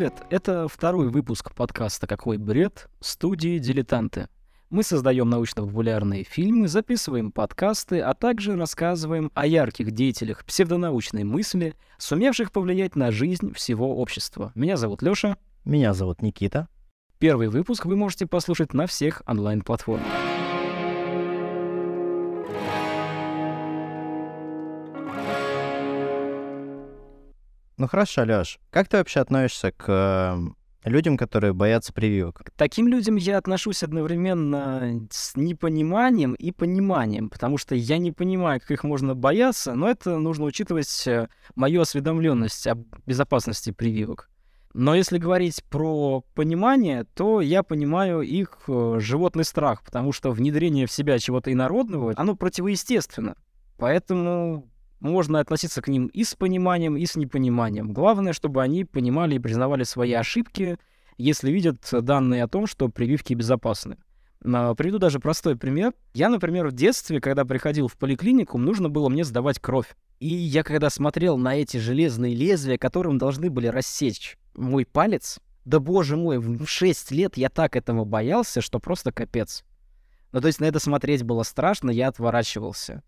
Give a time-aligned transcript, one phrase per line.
[0.00, 0.22] привет!
[0.30, 4.28] Это второй выпуск подкаста «Какой бред» студии «Дилетанты».
[4.70, 12.50] Мы создаем научно-популярные фильмы, записываем подкасты, а также рассказываем о ярких деятелях псевдонаучной мысли, сумевших
[12.50, 14.52] повлиять на жизнь всего общества.
[14.54, 15.36] Меня зовут Лёша.
[15.66, 16.68] Меня зовут Никита.
[17.18, 20.06] Первый выпуск вы можете послушать на всех онлайн-платформах.
[27.80, 32.42] Ну хорошо, Лёш, как ты вообще относишься к э, людям, которые боятся прививок?
[32.44, 38.60] К таким людям я отношусь одновременно с непониманием и пониманием, потому что я не понимаю,
[38.60, 42.74] как их можно бояться, но это нужно учитывать э, мою осведомленность о
[43.06, 44.28] безопасности прививок.
[44.74, 50.86] Но если говорить про понимание, то я понимаю их э, животный страх, потому что внедрение
[50.86, 53.36] в себя чего-то инородного, оно противоестественно.
[53.78, 54.68] Поэтому
[55.00, 57.92] можно относиться к ним и с пониманием, и с непониманием.
[57.92, 60.78] Главное, чтобы они понимали и признавали свои ошибки,
[61.18, 63.98] если видят данные о том, что прививки безопасны.
[64.40, 65.92] Приведу даже простой пример.
[66.14, 69.94] Я, например, в детстве, когда приходил в поликлинику, нужно было мне сдавать кровь.
[70.18, 75.78] И я когда смотрел на эти железные лезвия, которым должны были рассечь мой палец, да
[75.78, 79.62] боже мой, в 6 лет я так этого боялся, что просто капец.
[80.32, 83.02] Ну, то есть на это смотреть было страшно, я отворачивался.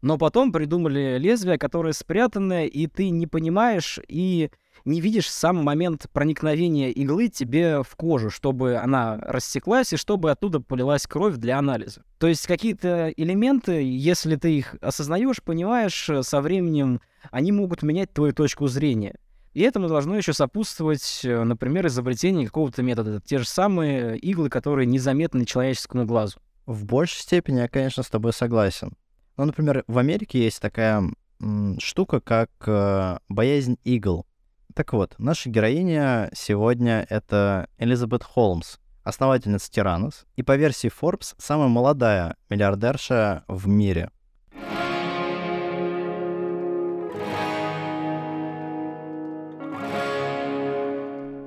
[0.00, 4.50] Но потом придумали лезвие, которое спрятанное, и ты не понимаешь и
[4.84, 10.60] не видишь сам момент проникновения иглы тебе в кожу, чтобы она рассеклась и чтобы оттуда
[10.60, 12.04] полилась кровь для анализа.
[12.18, 18.32] То есть какие-то элементы, если ты их осознаешь, понимаешь, со временем они могут менять твою
[18.32, 19.16] точку зрения.
[19.52, 23.20] И этому должно еще сопутствовать, например, изобретение какого-то метода.
[23.20, 26.38] те же самые иглы, которые незаметны человеческому глазу.
[26.66, 28.92] В большей степени я, конечно, с тобой согласен.
[29.38, 31.00] Ну, например, в Америке есть такая
[31.40, 34.26] м, штука, как э, боязнь игл.
[34.74, 41.68] Так вот, наша героиня сегодня— это Элизабет Холмс, основательница Тиранос, и по версии Forbes самая
[41.68, 44.10] молодая миллиардерша в мире.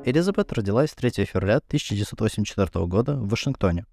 [0.05, 3.85] Элизабет родилась 3 февраля 1984 года в Вашингтоне.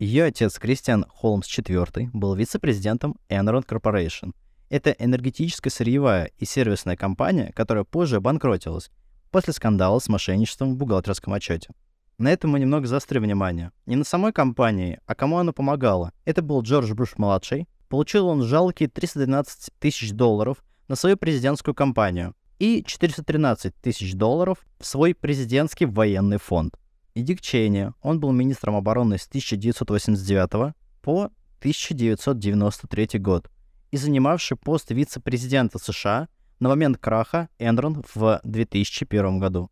[0.00, 4.32] Ее отец Кристиан Холмс IV был вице-президентом Enron Corporation.
[4.70, 8.90] Это энергетическая сырьевая и сервисная компания, которая позже обанкротилась
[9.30, 11.68] после скандала с мошенничеством в бухгалтерском отчете.
[12.16, 13.72] На этом мы немного заострим внимание.
[13.84, 16.14] Не на самой компании, а кому она помогала.
[16.24, 17.68] Это был Джордж Буш-младший.
[17.90, 24.86] Получил он жалкие 312 тысяч долларов на свою президентскую кампанию и 413 тысяч долларов в
[24.86, 26.79] свой президентский военный фонд
[27.14, 27.92] и Дик Чейни.
[28.02, 33.50] Он был министром обороны с 1989 по 1993 год
[33.90, 36.28] и занимавший пост вице-президента США
[36.60, 39.70] на момент краха Enron в 2001 году.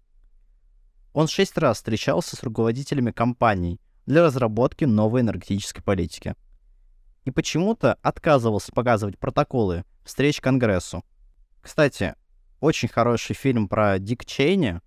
[1.12, 6.34] Он шесть раз встречался с руководителями компаний для разработки новой энергетической политики.
[7.24, 11.04] И почему-то отказывался показывать протоколы встреч Конгрессу.
[11.60, 12.14] Кстати,
[12.60, 14.80] очень хороший фильм про Дик Чейни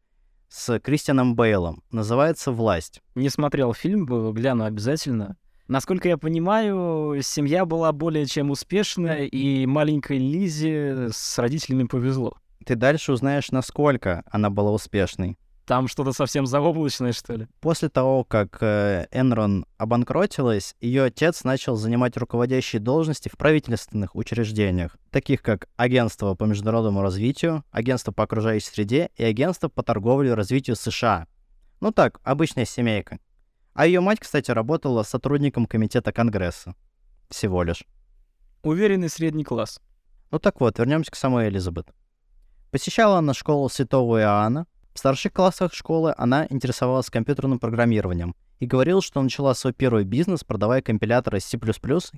[0.51, 1.81] с Кристианом Бейлом.
[1.91, 3.01] Называется «Власть».
[3.15, 5.37] Не смотрел фильм, гляну обязательно.
[5.67, 12.35] Насколько я понимаю, семья была более чем успешная, и маленькой Лизе с родителями повезло.
[12.65, 15.37] Ты дальше узнаешь, насколько она была успешной.
[15.65, 17.47] Там что-то совсем заоблачное, что ли?
[17.59, 24.97] После того, как э, Enron обанкротилась, ее отец начал занимать руководящие должности в правительственных учреждениях,
[25.11, 30.33] таких как Агентство по международному развитию, Агентство по окружающей среде и Агентство по торговле и
[30.33, 31.27] развитию США.
[31.79, 33.19] Ну так, обычная семейка.
[33.73, 36.75] А ее мать, кстати, работала сотрудником комитета Конгресса.
[37.29, 37.85] Всего лишь.
[38.63, 39.79] Уверенный средний класс.
[40.31, 41.87] Ну так вот, вернемся к самой Элизабет.
[42.71, 49.01] Посещала она школу Святого Иоанна, в старших классах школы она интересовалась компьютерным программированием и говорила,
[49.01, 51.57] что начала свой первый бизнес, продавая компиляторы C++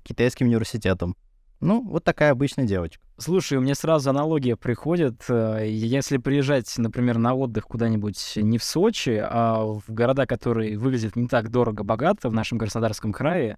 [0.04, 1.16] китайским университетам.
[1.60, 3.02] Ну, вот такая обычная девочка.
[3.18, 5.24] Слушай, у меня сразу аналогия приходит.
[5.30, 11.16] Э, если приезжать, например, на отдых куда-нибудь не в Сочи, а в города, которые выглядят
[11.16, 13.58] не так дорого-богато в нашем Краснодарском крае,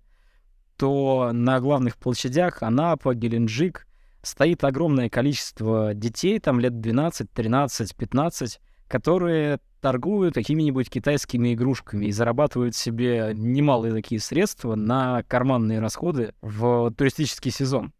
[0.77, 3.87] то на главных площадях Анапа, Геленджик
[4.21, 12.11] стоит огромное количество детей, там лет 12, 13, 15, которые торгуют какими-нибудь китайскими игрушками и
[12.11, 17.93] зарабатывают себе немалые такие средства на карманные расходы в туристический сезон.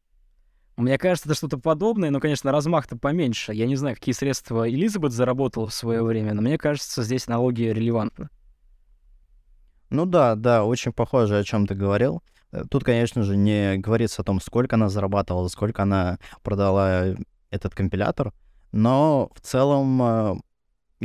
[0.78, 3.54] Мне кажется, это что-то подобное, но, конечно, размах-то поменьше.
[3.54, 7.74] Я не знаю, какие средства Элизабет заработала в свое время, но мне кажется, здесь аналогия
[7.74, 8.30] релевантна.
[9.90, 12.24] Ну да, да, очень похоже, о чем ты говорил.
[12.52, 17.16] Э, тут, конечно же, не говорится о том, сколько она зарабатывала, сколько она продала
[17.52, 18.34] этот компилятор,
[18.72, 20.36] но в целом э,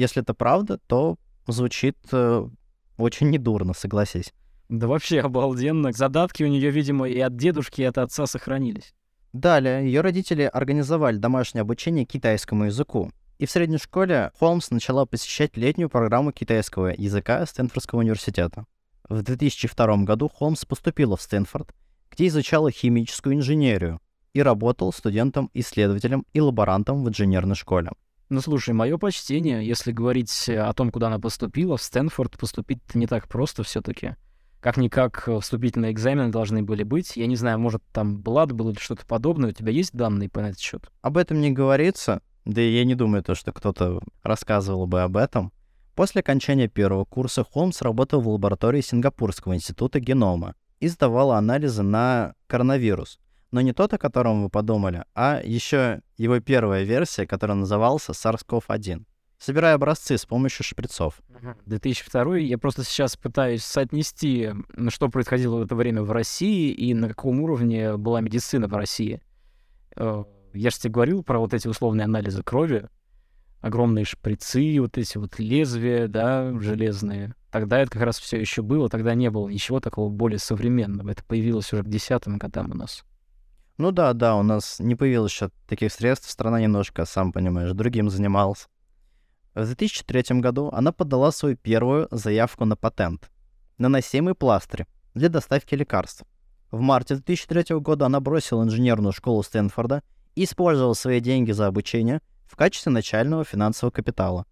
[0.00, 1.16] если это правда, то
[1.46, 2.48] звучит э,
[2.96, 4.32] очень недурно, согласись.
[4.68, 5.92] Да вообще обалденно.
[5.92, 8.94] Задатки у нее, видимо, и от дедушки, и от отца сохранились.
[9.32, 13.10] Далее, ее родители организовали домашнее обучение китайскому языку.
[13.38, 18.64] И в средней школе Холмс начала посещать летнюю программу китайского языка Стэнфордского университета.
[19.08, 21.74] В 2002 году Холмс поступила в Стэнфорд,
[22.10, 24.00] где изучала химическую инженерию
[24.34, 27.90] и работал студентом-исследователем и лаборантом в инженерной школе.
[28.30, 33.08] Ну, слушай, мое почтение, если говорить о том, куда она поступила, в Стэнфорд поступить не
[33.08, 34.14] так просто все таки
[34.60, 37.16] Как-никак э, вступительные экзамены должны были быть.
[37.16, 39.50] Я не знаю, может, там блад был или что-то подобное.
[39.50, 40.92] У тебя есть данные по этот счет?
[41.02, 45.16] Об этом не говорится, да и я не думаю, то, что кто-то рассказывал бы об
[45.16, 45.52] этом.
[45.96, 52.34] После окончания первого курса Холмс работал в лаборатории Сингапурского института генома и сдавал анализы на
[52.46, 53.18] коронавирус—
[53.50, 59.04] но не тот, о котором вы подумали, а еще его первая версия, которая назывался SARS-CoV-1.
[59.38, 61.22] Собирая образцы с помощью шприцов.
[61.64, 64.50] 2002 я просто сейчас пытаюсь соотнести,
[64.90, 69.22] что происходило в это время в России и на каком уровне была медицина в России.
[69.96, 72.90] Э, я же тебе говорил про вот эти условные анализы крови,
[73.62, 77.34] огромные шприцы, вот эти вот лезвия, да, железные.
[77.50, 81.12] Тогда это как раз все еще было, тогда не было ничего такого более современного.
[81.12, 83.04] Это появилось уже к десятым годам у нас.
[83.80, 88.10] Ну да, да, у нас не появилось еще таких средств, страна немножко, сам понимаешь, другим
[88.10, 88.68] занималась.
[89.54, 93.30] В 2003 году она подала свою первую заявку на патент—
[93.78, 96.24] наносимый пластырь для доставки лекарств.
[96.70, 100.02] В марте 2003 года она бросила инженерную школу Стэнфорда
[100.34, 104.44] и использовала свои деньги за обучение в качестве начального финансового капитала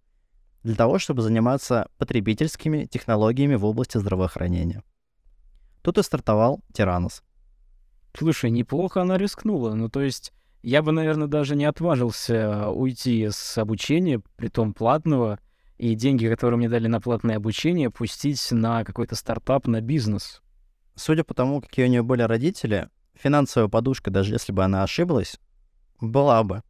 [0.63, 4.81] для того, чтобы заниматься потребительскими технологиями в области здравоохранения.
[5.83, 7.21] Тут и стартовал Тиранос—
[8.17, 9.73] Слушай, неплохо она рискнула.
[9.73, 15.39] Ну, то есть, я бы, наверное, даже не отважился уйти с обучения, при том платного,
[15.77, 20.41] и деньги, которые мне дали на платное обучение, пустить на какой-то стартап, на бизнес.
[20.95, 25.39] Судя по тому, какие у нее были родители, финансовая подушка, даже если бы она ошиблась,
[26.01, 26.61] была бы.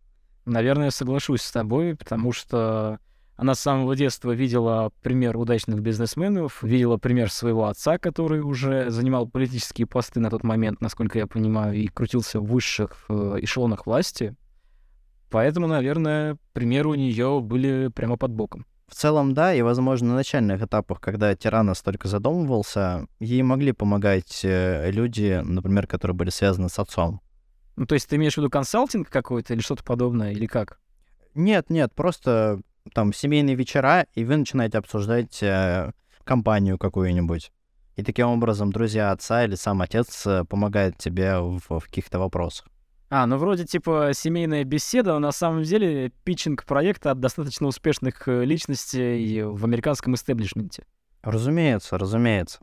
[0.46, 3.00] Наверное, соглашусь с тобой, потому что
[3.40, 9.30] она с самого детства видела пример удачных бизнесменов, видела пример своего отца, который уже занимал
[9.30, 14.36] политические посты на тот момент, насколько я понимаю, и крутился в высших э, эшелонах власти.
[15.30, 18.66] Поэтому, наверное, примеры у нее были прямо под боком.
[18.90, 24.42] В целом, да, и, возможно, на начальных этапах, когда Тиранос только задумывался, ей могли помогать
[24.44, 27.22] э, люди, например, которые были связаны с отцом.
[27.78, 30.82] Ну, то есть ты имеешь в виду консалтинг какой-то или что-то подобное, или как?
[31.36, 32.60] Нет, нет, просто
[32.94, 35.92] там семейные вечера, и вы начинаете обсуждать э,
[36.24, 37.52] компанию какую-нибудь.
[37.96, 42.68] И таким образом друзья отца или сам отец э, помогают тебе в, в каких-то вопросах.
[43.12, 48.28] А, ну вроде типа семейная беседа, но на самом деле питчинг проекта от достаточно успешных
[48.28, 50.86] э, личностей в американском истеблишменте.
[51.24, 52.60] Разумеется, разумеется.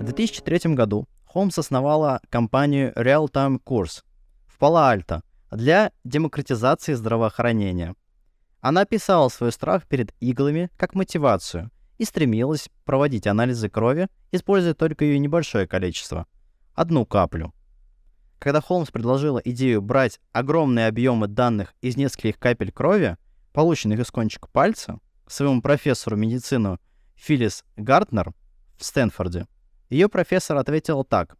[0.00, 4.04] В 2003 году Холмс основала компанию Real Time Course
[4.46, 7.96] в Пало-Альто для демократизации здравоохранения.
[8.60, 15.04] Она писала свой страх перед иглами как мотивацию и стремилась проводить анализы крови, используя только
[15.04, 16.28] ее небольшое количество—
[16.76, 17.52] одну каплю.
[18.38, 23.16] Когда Холмс предложила идею брать огромные объемы данных из нескольких капель крови,
[23.52, 26.78] полученных из кончика пальца, своему профессору медицины
[27.16, 28.32] Филлис Гартнер
[28.78, 29.48] в Стэнфорде,
[29.94, 31.36] ее профессор ответил так.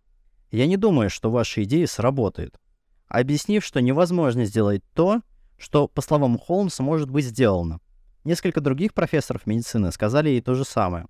[0.53, 2.61] «Я не думаю, что ваша идея сработает»,
[3.09, 5.23] объяснив, что невозможно сделать то,
[5.59, 7.81] что, по словам Холмса, может быть сделано.
[8.23, 11.07] Несколько других профессоров медицины сказали ей то же самое.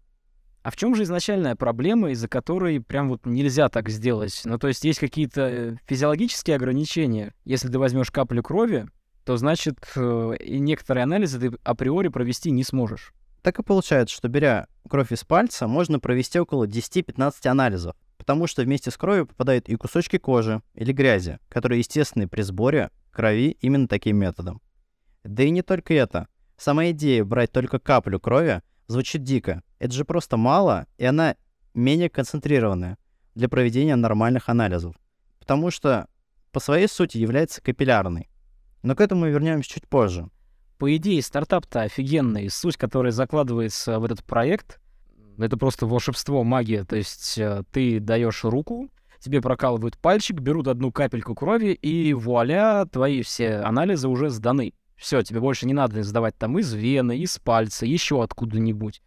[0.63, 4.41] А в чем же изначальная проблема, из-за которой прям вот нельзя так сделать?
[4.47, 7.35] Ну, то есть есть какие-то э, физиологические ограничения.
[7.45, 8.89] Если ты возьмешь каплю крови,
[9.27, 13.13] то значит э, и некоторые анализы ты априори провести не сможешь.
[13.45, 18.63] Так и получается, что беря кровь из пальца, можно провести около 10-15 анализов, потому что
[18.63, 23.87] вместе с кровью попадают и кусочки кожи или грязи, которые естественны при сборе крови именно
[23.87, 24.63] таким методом.
[25.25, 26.27] Да и не только это.
[26.57, 29.63] Сама идея брать только каплю крови звучит дико.
[29.79, 31.37] Это же просто мало, и она
[31.75, 32.97] менее концентрированная
[33.35, 34.97] для проведения нормальных анализов,
[35.39, 36.09] потому что
[36.51, 38.31] по своей сути является капиллярной.
[38.83, 40.31] Но к этому вернемся чуть позже.
[40.79, 42.51] По идее, стартап-то офигенный.
[42.51, 44.81] Суть, которая закладывается в этот проект,
[45.39, 46.85] это просто волшебство, магия.
[46.85, 48.91] То есть э, ты даешь руку,
[49.21, 54.75] тебе прокалывают пальчик, берут одну капельку крови, и вуаля, твои все анализы уже сданы.
[54.97, 59.03] Все, тебе больше не надо сдавать там из вены, из пальца, еще откуда-нибудь.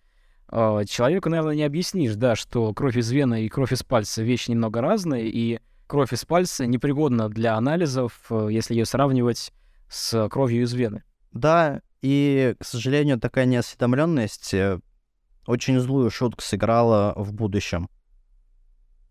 [0.50, 4.52] А, человеку, наверное, не объяснишь, да, что кровь из вены и кровь из пальца вещи
[4.52, 9.54] немного разные, и кровь из пальца непригодна для анализов, э, если ее сравнивать
[9.90, 11.04] с кровью из вены.
[11.38, 14.80] Да, и, к сожалению, такая неосведомленность э,
[15.46, 17.90] очень злую шутку сыграла в будущем.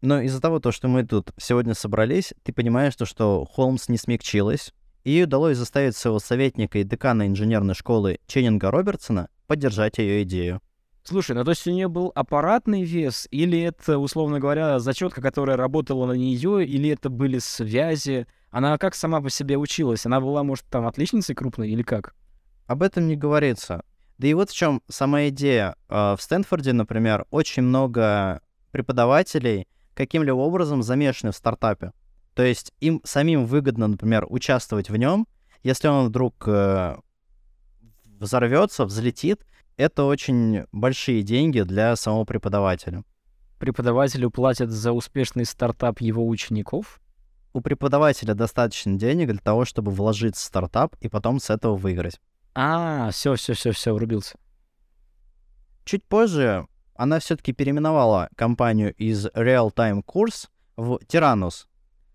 [0.03, 3.97] Но из-за того, то, что мы тут сегодня собрались, ты понимаешь, то, что Холмс не
[3.97, 4.73] смягчилась,
[5.05, 10.61] и ей удалось заставить своего советника и декана инженерной школы Ченнинга Робертсона поддержать ее идею.
[11.05, 15.57] Слушай, ну то есть у нее был аппаратный вес, или это, условно говоря, зачетка, которая
[15.57, 18.27] работала на нее, или это были связи?
[18.51, 20.07] Она как сама по себе училась?
[20.07, 22.15] Она была, может, там отличницей крупной или как?
[22.67, 23.83] Об этом не говорится.
[24.19, 25.77] Да и вот в чем сама идея.
[25.89, 31.93] А, в Стэнфорде, например, очень много преподавателей каким-либо образом замешаны в стартапе.
[32.35, 35.27] То есть им самим выгодно, например, участвовать в нем,
[35.63, 36.97] если он вдруг э,
[38.21, 43.05] взорвется, взлетит, это очень большие деньги для самого преподавателя.
[43.59, 47.01] Преподавателю платят за успешный стартап его учеников?
[47.57, 52.21] У преподавателя достаточно денег для того, чтобы вложить в стартап и потом с этого выиграть.
[52.55, 54.37] А, все, все, все, все, врубился.
[55.87, 61.65] Чуть позже она все-таки переименовала компанию из Real Time Course в Tyrannus.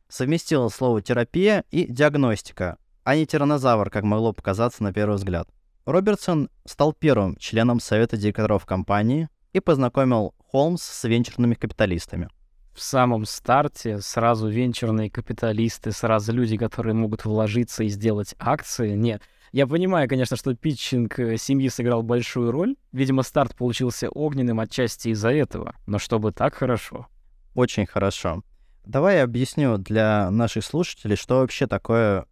[0.10, 5.50] Совместила слово терапия и диагностика, а не тиранозавр, как могло показаться на первый взгляд.
[5.86, 12.30] Робертсон стал первым членом совета директоров компании и познакомил Холмс с венчурными капиталистами.
[12.74, 18.96] В самом старте сразу венчурные капиталисты, сразу люди, которые могут вложиться и сделать акции.
[18.96, 22.78] Нет, я понимаю, конечно, что питчинг э, семьи сыграл большую роль.
[22.94, 25.76] Видимо, старт получился огненным отчасти из-за этого.
[25.86, 27.08] Но чтобы так хорошо.
[27.54, 28.44] Очень хорошо.
[28.86, 32.26] Давай я объясню для наших слушателей, что вообще такое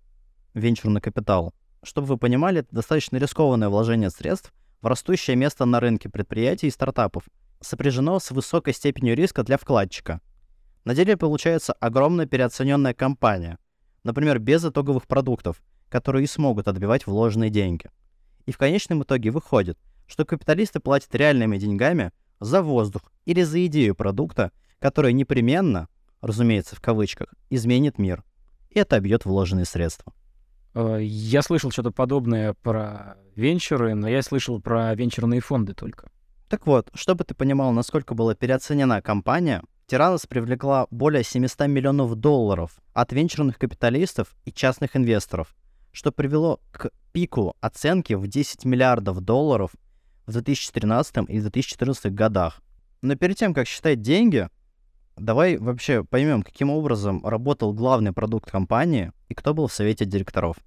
[0.53, 1.53] венчурный капитал.
[1.83, 6.71] Чтобы вы понимали, это достаточно рискованное вложение средств в растущее место на рынке предприятий и
[6.71, 7.23] стартапов,
[7.59, 10.21] сопряжено с высокой степенью риска для вкладчика.
[10.89, 13.59] На деле получается огромная переоцененная компания,
[14.03, 17.91] например, без итоговых продуктов, которые и смогут отбивать вложенные деньги.
[18.47, 19.77] И в конечном итоге выходит,
[20.07, 25.89] что капиталисты платят реальными деньгами за воздух или за идею продукта, которая непременно,
[26.21, 28.23] разумеется, в кавычках, изменит мир.
[28.71, 30.11] И это обьет вложенные средства.
[30.73, 36.09] Э, я слышал что-то подобное про венчуры, но я слышал про венчурные фонды только.
[36.47, 42.79] Так вот, чтобы ты понимал, насколько была переоценена компания, Тиранос привлекла более 700 миллионов долларов
[42.93, 45.55] от венчурных капиталистов и частных инвесторов,
[45.91, 49.71] что привело к пику оценки в 10 миллиардов долларов
[50.27, 52.61] в 2013 и 2014 годах.
[53.01, 54.47] Но перед тем, как считать деньги,
[55.17, 60.57] давай вообще поймем, каким образом работал главный продукт компании и кто был в совете директоров.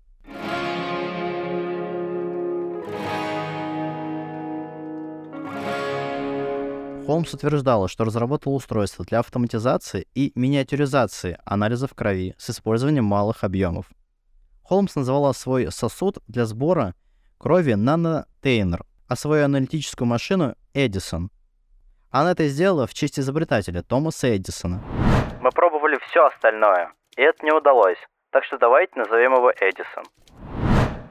[7.12, 13.84] Холмс утверждала, что разработал устройство для автоматизации и миниатюризации анализов крови с использованием малых объемов.
[14.62, 16.94] Холмс называла свой сосуд для сбора
[17.38, 21.28] крови нанотейнер, а свою аналитическую машину Эдисон.
[22.10, 24.82] Она это сделала в честь изобретателя Томаса Эдисона.
[25.42, 27.98] Мы пробовали все остальное, и это не удалось,
[28.30, 30.04] так что давайте назовем его Эдисон.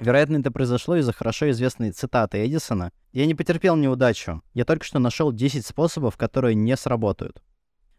[0.02, 4.42] Вероятно, это произошло из-за хорошо известной цитаты Эдисона «Я не потерпел неудачу.
[4.56, 7.44] Я только что нашел 10 способов, которые не сработают».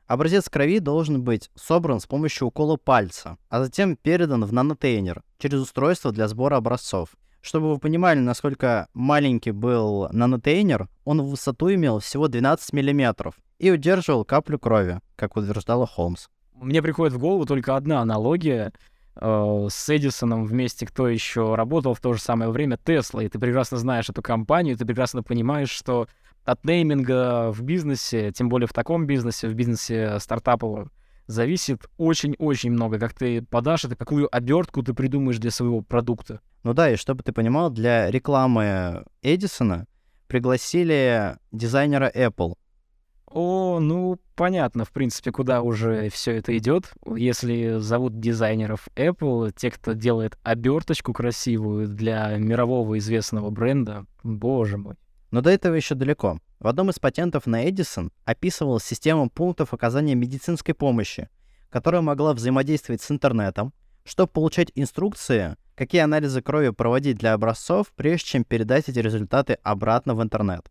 [0.08, 5.60] Образец крови должен быть собран с помощью укола пальца, а затем передан в нанотейнер через
[5.60, 7.10] устройство для сбора образцов.
[7.40, 13.70] Чтобы вы понимали, насколько маленький был нанотейнер, он в высоту имел всего 12 мм и
[13.70, 16.26] удерживал каплю крови, как утверждала Холмс.
[16.54, 18.72] Мне приходит в голову только одна аналогия
[19.14, 23.22] с Эдисоном вместе, кто еще работал в то же самое время, Тесла.
[23.22, 26.08] И ты прекрасно знаешь эту компанию, ты прекрасно понимаешь, что
[26.44, 30.90] от нейминга в бизнесе, тем более в таком бизнесе, в бизнесе стартаповом,
[31.26, 36.40] зависит очень-очень много, как ты подашь это, какую обертку ты придумаешь для своего продукта.
[36.64, 39.86] Ну да, и чтобы ты понимал, для рекламы Эдисона
[40.26, 42.54] пригласили дизайнера Apple.
[43.34, 46.92] О, ну понятно, в принципе, куда уже все это идет.
[47.16, 54.96] Если зовут дизайнеров Apple, те, кто делает оберточку красивую для мирового известного бренда, боже мой.
[55.30, 56.40] Но до этого еще далеко.
[56.60, 61.30] В одном из патентов на Эдисон описывалась система пунктов оказания медицинской помощи,
[61.70, 63.72] которая могла взаимодействовать с интернетом,
[64.04, 70.14] чтобы получать инструкции, какие анализы крови проводить для образцов, прежде чем передать эти результаты обратно
[70.14, 70.70] в интернет.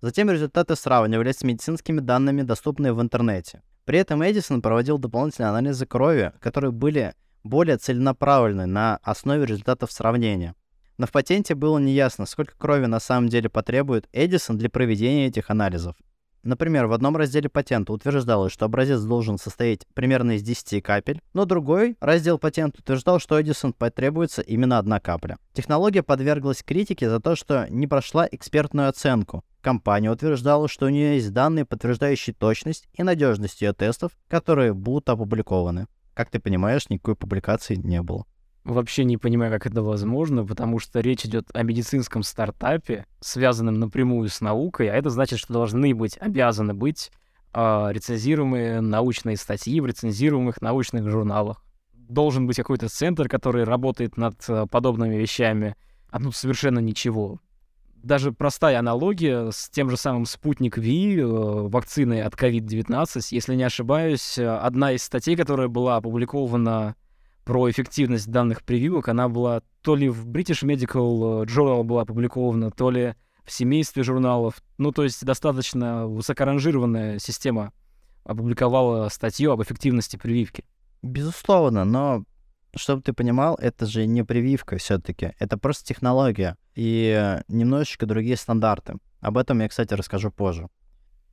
[0.00, 3.62] Затем результаты сравнивались с медицинскими данными, доступными в интернете.
[3.84, 10.54] При этом Эдисон проводил дополнительные анализы крови, которые были более целенаправлены на основе результатов сравнения.
[10.98, 15.50] Но в патенте было неясно, сколько крови на самом деле потребует Эдисон для проведения этих
[15.50, 15.96] анализов.
[16.48, 21.44] Например, в одном разделе патента утверждалось, что образец должен состоять примерно из 10 капель, но
[21.44, 25.36] другой раздел патента утверждал, что Эдисон потребуется именно одна капля.
[25.52, 29.44] Технология подверглась критике за то, что не прошла экспертную оценку.
[29.60, 35.10] Компания утверждала, что у нее есть данные, подтверждающие точность и надежность ее тестов, которые будут
[35.10, 35.86] опубликованы.
[36.14, 38.24] Как ты понимаешь, никакой публикации не было.
[38.68, 44.28] Вообще не понимаю, как это возможно, потому что речь идет о медицинском стартапе, связанном напрямую
[44.28, 47.10] с наукой, а это значит, что должны быть, обязаны быть
[47.54, 51.64] э, рецензируемые научные статьи в рецензируемых научных журналах.
[51.94, 55.74] Должен быть какой-то центр, который работает над э, подобными вещами.
[56.10, 57.40] А тут совершенно ничего.
[58.02, 63.64] Даже простая аналогия с тем же самым спутник Ви, э, вакциной от COVID-19, если не
[63.64, 66.96] ошибаюсь, э, одна из статей, которая была опубликована
[67.48, 72.90] про эффективность данных прививок, она была то ли в British Medical Journal была опубликована, то
[72.90, 74.62] ли в семействе журналов.
[74.76, 77.72] Ну, то есть достаточно высокоранжированная система
[78.24, 80.66] опубликовала статью об эффективности прививки.
[81.00, 82.24] Безусловно, но
[82.76, 88.98] чтобы ты понимал, это же не прививка все-таки, это просто технология и немножечко другие стандарты.
[89.22, 90.68] Об этом я, кстати, расскажу позже.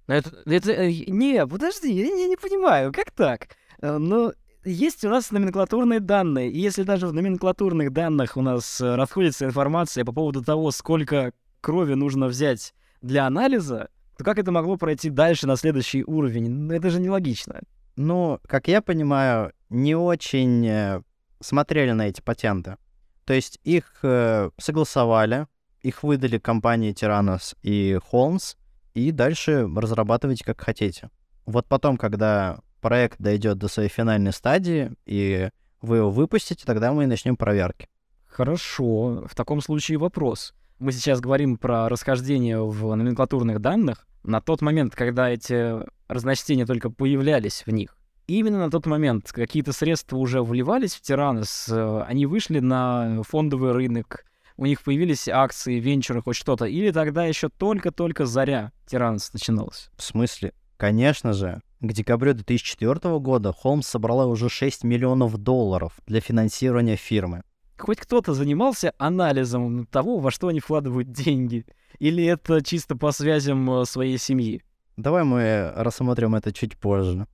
[0.07, 3.49] Это, это, э, не, подожди, я, я не понимаю, как так?
[3.81, 4.31] Э, ну,
[4.65, 9.45] есть у нас номенклатурные данные, и если даже в номенклатурных данных у нас э, расходится
[9.45, 15.09] информация по поводу того, сколько крови нужно взять для анализа, то как это могло пройти
[15.09, 16.71] дальше на следующий уровень?
[16.71, 17.61] Это же нелогично.
[17.95, 21.01] Ну, как я понимаю, не очень э,
[21.39, 22.77] смотрели на эти патенты.
[23.25, 25.47] То есть их э, согласовали,
[25.81, 28.57] их выдали компании Tyrannus и Holmes,
[28.93, 31.09] и дальше разрабатывайте как хотите.
[31.45, 35.49] Вот потом, когда проект дойдет до своей финальной стадии, и
[35.81, 37.89] вы его выпустите, тогда мы и начнем проверки.
[38.27, 39.25] Хорошо.
[39.27, 40.53] В таком случае вопрос.
[40.77, 44.05] Мы сейчас говорим про расхождение в номенклатурных данных.
[44.21, 49.73] На тот момент, когда эти разночтения только появлялись в них, именно на тот момент какие-то
[49.73, 51.67] средства уже вливались в Тиранос,
[52.05, 54.25] они вышли на фондовый рынок,
[54.57, 59.89] у них появились акции, венчуры, хоть что-то, или тогда еще только-только заря Тиранос начиналась?
[59.97, 60.53] В смысле?
[60.77, 67.43] Конечно же, к декабрю 2004 года Холмс собрала уже 6 миллионов долларов для финансирования фирмы.
[67.77, 71.65] Хоть кто-то занимался анализом того, во что они вкладывают деньги?
[71.99, 74.63] Или это чисто по связям э, своей семьи?
[74.97, 77.27] Давай мы рассмотрим это чуть позже.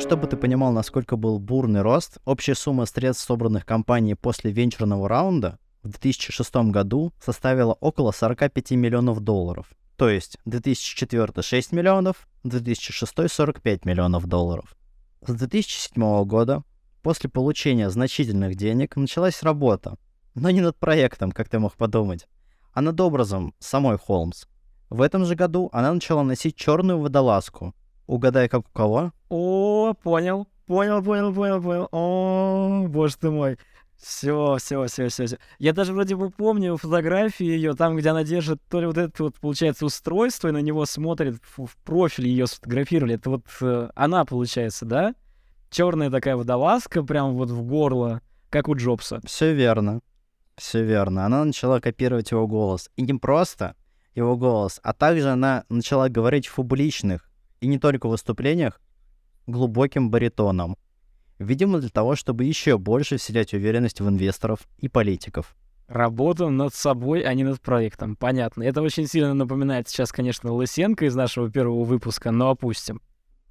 [0.00, 5.58] Чтобы ты понимал, насколько был бурный рост, общая сумма средств, собранных компанией после венчурного раунда,
[5.86, 9.68] в 2006 году составила около 45 миллионов долларов.
[9.96, 14.76] То есть 2004 6 миллионов, 2006 45 миллионов долларов.
[15.26, 16.62] С 2007 года,
[17.02, 19.96] после получения значительных денег, началась работа.
[20.34, 22.26] Но не над проектом, как ты мог подумать,
[22.72, 24.44] а над образом самой Холмс.
[24.90, 27.74] В этом же году она начала носить черную водолазку.
[28.06, 29.12] Угадай, как у кого?
[29.30, 30.46] О, понял.
[30.66, 31.88] Понял, понял, понял, понял.
[31.92, 33.56] О, боже ты мой.
[33.98, 35.38] Все, все, все, все.
[35.58, 39.24] Я даже вроде бы помню фотографии ее, там, где она держит то ли вот это
[39.24, 43.14] вот, получается, устройство, и на него смотрит, в, в профиль ее сфотографировали.
[43.14, 45.14] Это вот э, она, получается, да?
[45.70, 49.20] Черная такая водолазка, прям вот в горло, как у Джобса.
[49.24, 50.00] Все верно.
[50.56, 51.26] Все верно.
[51.26, 52.90] Она начала копировать его голос.
[52.96, 53.76] И не просто
[54.14, 57.30] его голос, а также она начала говорить в публичных,
[57.60, 58.80] и не только выступлениях,
[59.46, 60.78] глубоким баритоном
[61.38, 65.56] видимо, для того, чтобы еще больше вселять уверенность в инвесторов и политиков.
[65.88, 68.16] Работа над собой, а не над проектом.
[68.16, 68.64] Понятно.
[68.64, 73.00] Это очень сильно напоминает сейчас, конечно, Лысенко из нашего первого выпуска, но опустим.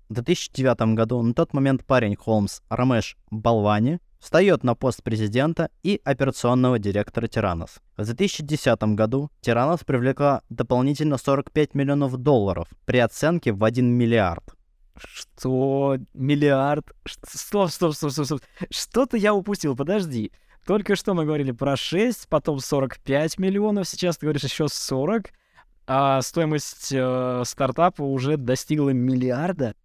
[0.09, 6.01] В 2009 году на тот момент парень Холмс Рамеш Балвани встает на пост президента и
[6.03, 7.79] операционного директора Тиранос.
[7.95, 14.55] В 2010 году Тиранос привлекла дополнительно 45 миллионов долларов при оценке в 1 миллиард.
[14.97, 15.97] Что?
[16.13, 16.91] Миллиард?
[17.05, 18.41] Стоп, стоп, стоп, стоп, стоп.
[18.69, 20.31] Что-то я упустил, подожди.
[20.65, 25.29] Только что мы говорили про 6, потом 45 миллионов, сейчас ты говоришь еще 40,
[25.86, 29.75] а стоимость э, стартапа уже достигла миллиарда.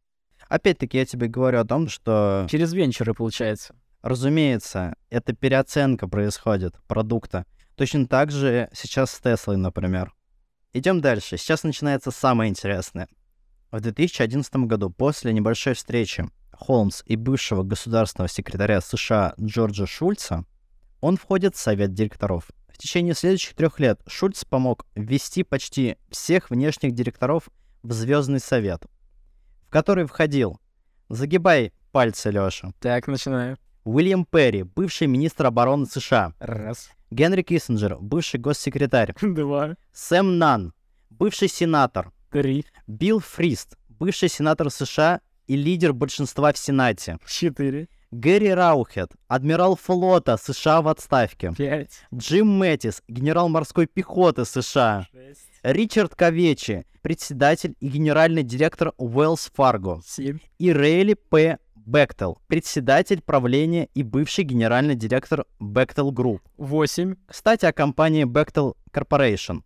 [0.49, 2.47] Опять-таки я тебе говорю о том, что...
[2.51, 3.75] Через венчуры, получается.
[4.03, 7.45] Разумеется, это переоценка происходит продукта.
[7.77, 10.15] Точно так же сейчас с Теслой, например.
[10.73, 11.37] Идем дальше.
[11.37, 13.09] Сейчас начинается самое интересное.
[13.71, 20.45] В 2011 году, после небольшой встречи Холмс и бывшего государственного секретаря США Джорджа Шульца,
[21.01, 22.51] он входит в совет директоров.
[22.69, 27.49] В течение следующих трех лет Шульц помог ввести почти всех внешних директоров
[27.83, 28.83] в Звездный совет,
[29.67, 30.61] в который входил,
[31.09, 32.73] загибай пальцы, Лёша.
[32.81, 33.57] Так, начинаю.
[33.85, 36.35] Уильям Перри, бывший министр обороны США.
[36.41, 36.91] Раз.
[37.11, 39.15] Генри Киссинджер, бывший госсекретарь.
[39.23, 39.77] Два.
[39.93, 40.75] Сэм Нан,
[41.09, 42.13] бывший сенатор.
[42.31, 42.65] Три.
[42.91, 47.19] Билл Фрист, бывший сенатор США и лидер большинства в Сенате.
[47.25, 47.89] Четыре.
[48.11, 51.53] Гэри Раухет, адмирал флота США в отставке.
[51.57, 52.03] Пять.
[52.13, 55.07] Джим Мэттис, генерал морской пехоты США.
[55.13, 55.47] Шесть.
[55.63, 60.01] Ричард Ковечи, председатель и генеральный директор Wells Fargo.
[60.05, 60.41] Семь.
[60.59, 61.59] И Рейли П.
[61.77, 66.41] Бектел, председатель правления и бывший генеральный директор Bechtel Group.
[66.57, 67.15] Восемь.
[67.27, 69.63] Кстати, о компании Bechtel Corporation.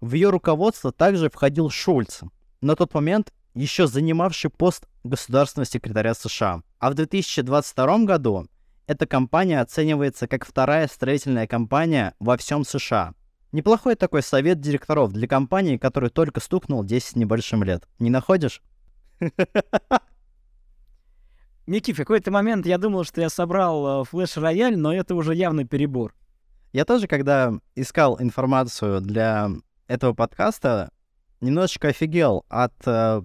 [0.00, 2.22] В ее руководство также входил Шульц,
[2.64, 6.62] на тот момент еще занимавший пост государственного секретаря США.
[6.78, 8.48] А в 2022 году
[8.86, 13.14] эта компания оценивается как вторая строительная компания во всем США.
[13.52, 17.86] Неплохой такой совет директоров для компании, которой только стукнул 10 с небольшим лет.
[17.98, 18.62] Не находишь?
[21.66, 25.64] Никит, в какой-то момент я думал, что я собрал э, флеш-рояль, но это уже явный
[25.64, 26.14] перебор.
[26.72, 29.50] Я тоже, когда искал информацию для
[29.86, 30.90] этого подкаста,
[31.44, 33.22] немножечко офигел от э,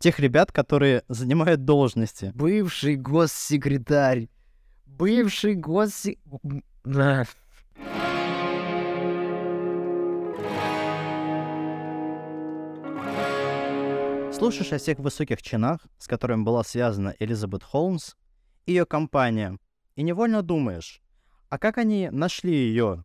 [0.00, 2.32] тех ребят, которые занимают должности.
[2.34, 4.28] Бывший госсекретарь.
[4.86, 7.28] Бывший госсекретарь.
[14.32, 18.14] Слушаешь о всех высоких чинах, с которыми была связана Элизабет Холмс
[18.66, 19.58] и ее компания,
[19.96, 21.00] и невольно думаешь,
[21.48, 23.04] а как они нашли ее?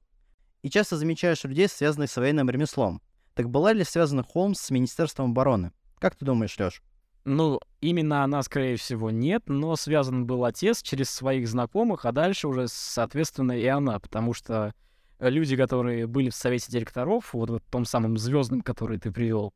[0.63, 3.01] И часто замечаешь людей, связанных с военным ремеслом.
[3.39, 5.71] Так была ли связана Холмс с Министерством обороны?
[5.99, 6.83] Как ты думаешь, Лёш?
[7.23, 12.49] Ну, именно она, скорее всего, нет, но связан был отец через своих знакомых, а дальше
[12.49, 14.73] уже, соответственно, и она, потому что
[15.21, 19.53] люди, которые были в совете директоров, вот в том самом звездном, который ты привел,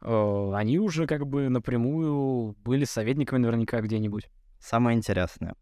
[0.00, 4.30] э, они уже как бы напрямую были советниками наверняка где-нибудь.
[4.58, 5.54] Самое интересное.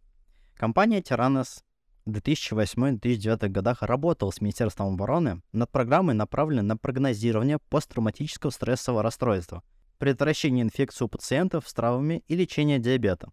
[0.56, 1.62] Компания Тиранос
[2.10, 9.62] 2008-2009 годах работала с Министерством обороны над программой, направленной на прогнозирование посттравматического стрессового расстройства,
[9.98, 13.30] предотвращение инфекции у пациентов с травмами и лечение диабета.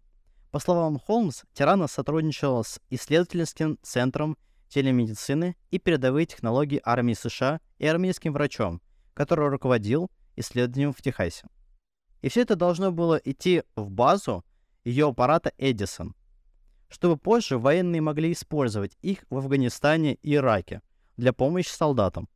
[0.50, 4.36] По словам Холмс, Тиранос сотрудничала с исследовательским центром
[4.68, 8.80] телемедицины и передовые технологии армии США и армейским врачом,
[9.14, 11.46] который руководил исследованием в Техасе.
[12.22, 14.44] И все это должно было идти в базу
[14.84, 16.14] ее аппарата Эдисон,
[16.88, 20.82] чтобы позже военные могли использовать их в Афганистане и Ираке
[21.16, 22.28] для помощи солдатам.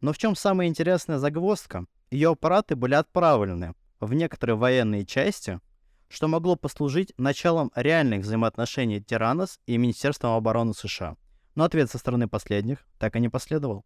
[0.00, 1.86] Но в чем самая интересная загвоздка?
[2.10, 5.60] Ее аппараты были отправлены в некоторые военные части,
[6.08, 11.16] что могло послужить началом реальных взаимоотношений Тиранос и Министерством обороны США.
[11.54, 13.84] Но ответ со стороны последних так и не последовал.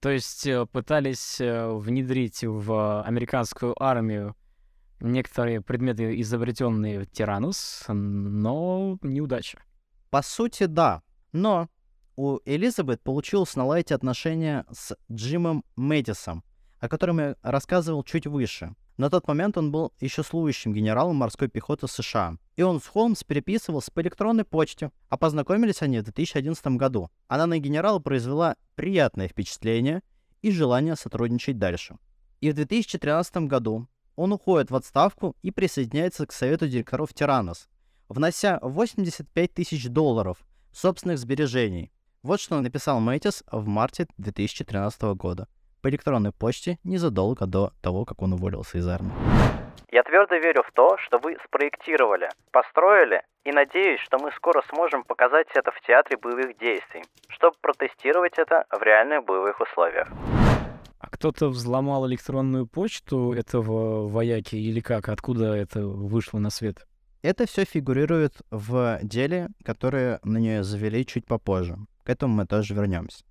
[0.00, 4.36] То есть э, пытались э, внедрить в американскую армию
[5.02, 9.58] некоторые предметы, изобретенные в Тиранус, но неудача.
[10.10, 11.02] По сути, да.
[11.32, 11.68] Но
[12.16, 16.44] у Элизабет получилось наладить отношения с Джимом Мэдисом,
[16.78, 18.74] о котором я рассказывал чуть выше.
[18.98, 22.36] На тот момент он был еще служащим генералом морской пехоты США.
[22.56, 27.10] И он с Холмс переписывался по электронной почте, а познакомились они в 2011 году.
[27.26, 30.02] Она на генерала произвела приятное впечатление
[30.42, 31.96] и желание сотрудничать дальше.
[32.40, 37.68] И в 2013 году он уходит в отставку и присоединяется к совету директоров Тиранос,
[38.08, 40.38] внося 85 тысяч долларов
[40.72, 41.92] собственных сбережений.
[42.22, 45.48] Вот что написал Мэтис в марте 2013 года
[45.82, 49.12] по электронной почте незадолго до того, как он уволился из армии.
[49.90, 55.04] Я твердо верю в то, что вы спроектировали, построили, и надеюсь, что мы скоро сможем
[55.04, 60.08] показать это в театре боевых действий, чтобы протестировать это в реальных боевых условиях.
[61.12, 65.10] Кто-то взломал электронную почту этого вояки или как?
[65.10, 66.86] Откуда это вышло на свет?
[67.20, 71.76] Это все фигурирует в деле, которое на нее завели чуть попозже.
[72.02, 73.24] К этому мы тоже вернемся.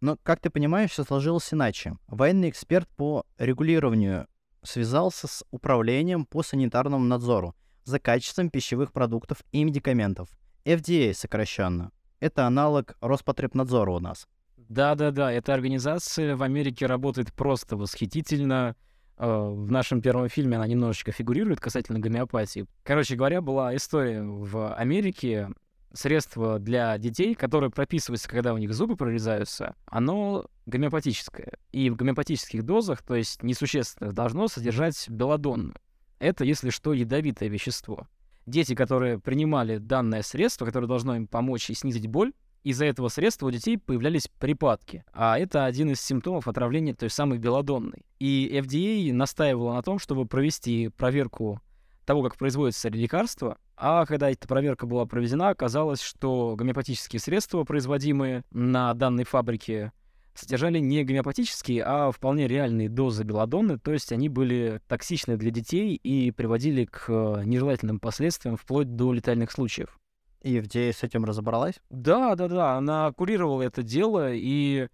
[0.00, 1.96] Но, как ты понимаешь, все сложилось иначе.
[2.06, 4.28] Военный эксперт по регулированию
[4.62, 10.28] связался с управлением по санитарному надзору за качеством пищевых продуктов и медикаментов.
[10.64, 11.90] FDA сокращенно.
[12.20, 14.28] Это аналог Роспотребнадзора у нас.
[14.68, 18.76] Да-да-да, эта организация в Америке работает просто восхитительно.
[19.16, 22.66] Э, В нашем первом фильме она немножечко фигурирует касательно гомеопатии.
[22.82, 25.50] Короче говоря, была история в Америке.
[25.92, 31.52] Средство для детей, которое прописывается, когда у них зубы прорезаются, оно гомеопатическое.
[31.70, 35.74] И в гомеопатических дозах, то есть несущественных, должно содержать белладонну.
[36.18, 38.08] Это, если что, ядовитое вещество.
[38.44, 42.32] Дети, которые принимали данное средство, которое должно им помочь и снизить боль,
[42.64, 45.04] из-за этого средства у детей появлялись припадки.
[45.12, 48.04] А это один из симптомов отравления той самой белладонной.
[48.18, 51.60] И FDA настаивала на том, чтобы провести проверку
[52.04, 58.44] того, как производится лекарство, а когда эта проверка была проведена, оказалось, что гомеопатические средства, производимые
[58.50, 59.92] на данной фабрике,
[60.34, 65.94] содержали не гомеопатические, а вполне реальные дозы белладонны, то есть они были токсичны для детей
[65.94, 69.98] и приводили к э, нежелательным последствиям вплоть до летальных случаев.
[70.44, 71.80] И FDA с этим разобралась?
[71.88, 74.88] Да, да, да, она курировала это дело и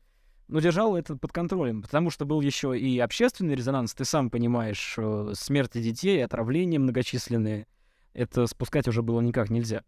[0.47, 4.95] ну, держала это под контролем, потому что был еще и общественный резонанс, ты сам понимаешь,
[4.97, 7.67] э, смерти детей, отравления многочисленные,
[8.15, 9.83] это спускать уже было никак нельзя.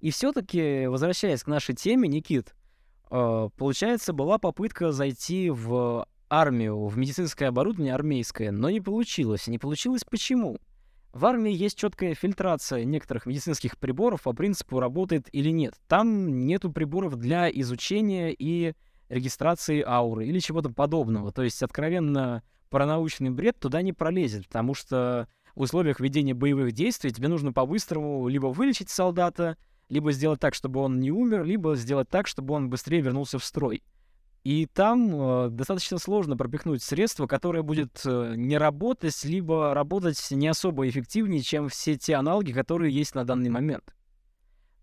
[0.00, 2.52] И все-таки, возвращаясь к нашей теме, Никит,
[3.12, 9.46] э, получается, была попытка зайти в армию, в медицинское оборудование армейское, но не получилось.
[9.46, 10.58] Не получилось почему?
[11.14, 15.74] В армии есть четкая фильтрация некоторых медицинских приборов по принципу работает или нет.
[15.86, 18.74] Там нету приборов для изучения и
[19.08, 21.30] регистрации ауры или чего-то подобного.
[21.30, 27.12] То есть откровенно паранаучный бред туда не пролезет, потому что в условиях ведения боевых действий
[27.12, 29.56] тебе нужно по-быстрому либо вылечить солдата,
[29.88, 33.44] либо сделать так, чтобы он не умер, либо сделать так, чтобы он быстрее вернулся в
[33.44, 33.84] строй.
[34.44, 40.48] И там э, достаточно сложно пропихнуть средство, которое будет э, не работать, либо работать не
[40.48, 43.94] особо эффективнее, чем все те аналоги, которые есть на данный момент.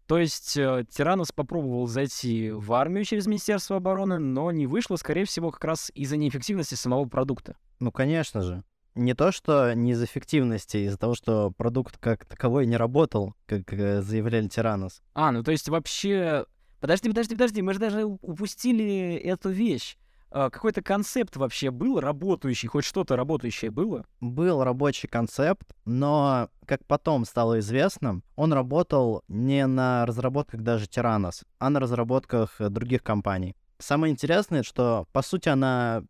[0.07, 5.25] То есть э, Тиранос попробовал зайти в армию через Министерство обороны, но не вышло, скорее
[5.25, 7.55] всего, как раз из-за неэффективности самого продукта.
[7.79, 8.63] Ну, конечно же.
[8.95, 13.71] Не то, что не из эффективности, из-за того, что продукт как таковой не работал, как
[13.71, 15.01] э, заявляли Тиранос.
[15.13, 16.45] А, ну то есть вообще
[16.81, 19.97] Подожди, подожди, подожди, мы же даже упустили эту вещь.
[20.31, 24.03] А, какой-то концепт вообще был работающий, хоть что-то работающее было?
[24.19, 31.43] Был рабочий концепт, но, как потом стало известно, он работал не на разработках даже Тиранос,
[31.59, 33.55] а на разработках других компаний.
[33.77, 36.03] Самое интересное, что, по сути, она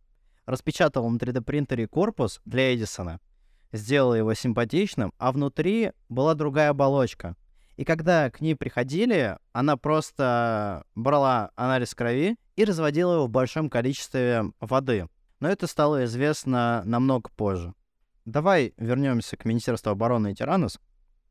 [0.45, 3.19] распечатала на 3D-принтере корпус для Эдисона,
[3.73, 7.35] сделала его симпатичным, а внутри была другая оболочка.
[7.81, 13.71] И когда к ней приходили, она просто брала анализ крови и разводила его в большом
[13.71, 15.07] количестве воды.
[15.39, 17.73] Но это стало известно намного позже.
[18.23, 20.79] Давай вернемся к Министерству обороны и Тиранус.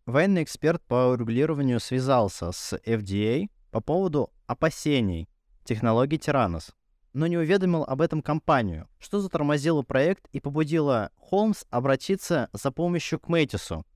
[0.06, 5.28] Военный эксперт по регулированию связался с FDA по поводу опасений
[5.62, 6.72] технологий Тиранус,
[7.12, 13.20] но не уведомил об этом компанию, что затормозило проект и побудило Холмс обратиться за помощью
[13.20, 13.86] к Мэтису.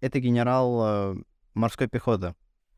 [0.00, 1.16] Это генерал э,
[1.54, 2.34] морской пехоты.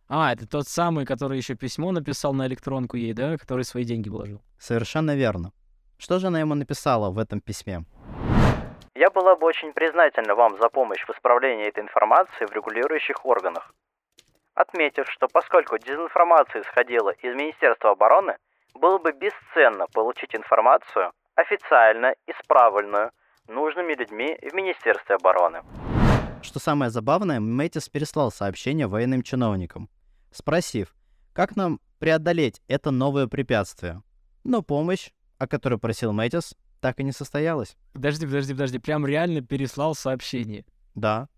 [0.09, 4.09] А, это тот самый, который еще письмо написал на электронку ей, да, который свои деньги
[4.09, 4.43] вложил.
[4.59, 5.53] Совершенно верно.
[5.99, 7.85] Что же она ему написала в этом письме?
[8.95, 13.73] Я была бы очень признательна вам за помощь в исправлении этой информации в регулирующих органах.
[14.55, 18.37] Отметив, что поскольку дезинформация исходила из Министерства обороны,
[18.75, 23.11] было бы бесценно получить информацию, официально исправленную,
[23.47, 25.63] нужными людьми в Министерстве обороны.
[26.43, 29.89] Что самое забавное, Мэтис переслал сообщение военным чиновникам,
[30.31, 30.95] спросив,
[31.33, 34.03] как нам преодолеть это новое препятствие.
[34.43, 37.77] Но помощь, о которой просил Мэтис, так и не состоялась.
[37.93, 40.65] Подожди, подожди, подожди, прям реально переслал сообщение.
[40.95, 41.29] Да.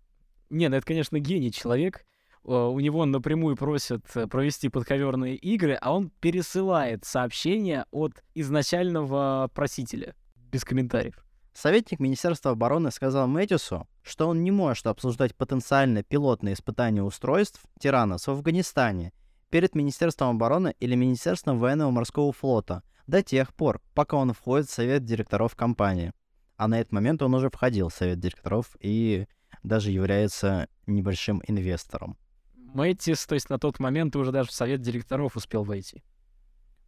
[0.49, 2.05] Не, ну это, конечно, гений человек.
[2.43, 10.13] У него напрямую просят э, провести подковерные игры, а он пересылает сообщение от изначального просителя.
[10.51, 11.23] Без комментариев.
[11.53, 18.27] Советник Министерства обороны сказал Мэтису, что он не может обсуждать потенциально пилотные испытания устройств Тиранос
[18.27, 19.13] в Афганистане
[19.49, 24.73] перед Министерством обороны или Министерством военного морского флота до тех пор, пока он входит в
[24.73, 26.13] совет директоров компании.
[26.57, 29.25] А на этот момент он уже входил в совет директоров и
[29.63, 32.17] даже является небольшим инвестором.
[32.55, 36.03] Мэтис, то есть на тот момент уже даже в совет директоров успел войти.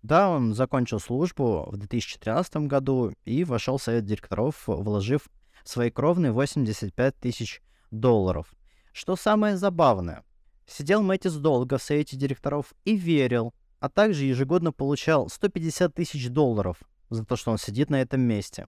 [0.02, 5.28] Да, он закончил службу в 2013 году и вошел в совет директоров, вложив
[5.68, 8.54] свои кровные 85 тысяч долларов.
[8.94, 10.24] Что самое забавное,
[10.66, 16.78] сидел Мэтис долго в совете директоров и верил, а также ежегодно получал 150 тысяч долларов
[17.10, 18.68] за то, что он сидит на этом месте.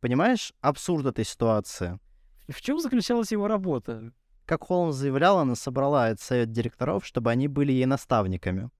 [0.00, 1.98] Понимаешь абсурд этой ситуации?
[2.48, 4.12] В чем заключалась его работа?
[4.46, 8.70] Как Холмс заявлял, она собрала этот совет директоров, чтобы они были ей наставниками.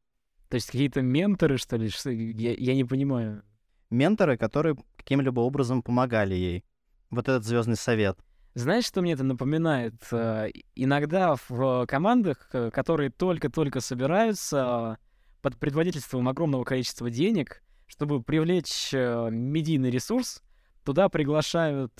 [0.48, 1.90] То есть какие-то менторы, что ли?
[2.06, 3.42] Я, я не понимаю.
[3.90, 6.64] Менторы, которые каким-либо образом помогали ей.
[7.10, 8.18] Вот этот звездный совет.
[8.54, 9.94] Знаешь, что мне это напоминает?
[10.10, 14.98] Э, иногда в командах, э, которые только-только собираются
[15.42, 20.42] под предводительством огромного количества денег, чтобы привлечь э, медийный ресурс,
[20.84, 21.92] туда приглашают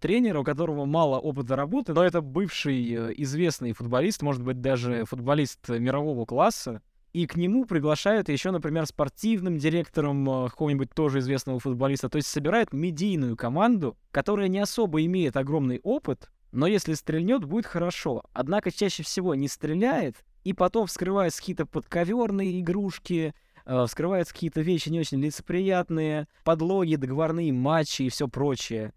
[0.00, 5.68] тренера, у которого мало опыта работы, но это бывший известный футболист, может быть, даже футболист
[5.68, 6.80] мирового класса,
[7.16, 12.10] и к нему приглашают еще, например, спортивным директором э, какого-нибудь тоже известного футболиста.
[12.10, 17.64] То есть собирают медийную команду, которая не особо имеет огромный опыт, Но если стрельнет, будет
[17.64, 18.22] хорошо.
[18.34, 24.90] Однако чаще всего не стреляет, и потом вскрываются какие-то подковерные игрушки, э, вскрываются какие-то вещи
[24.90, 28.92] не очень лицеприятные, подлоги, договорные матчи и все прочее.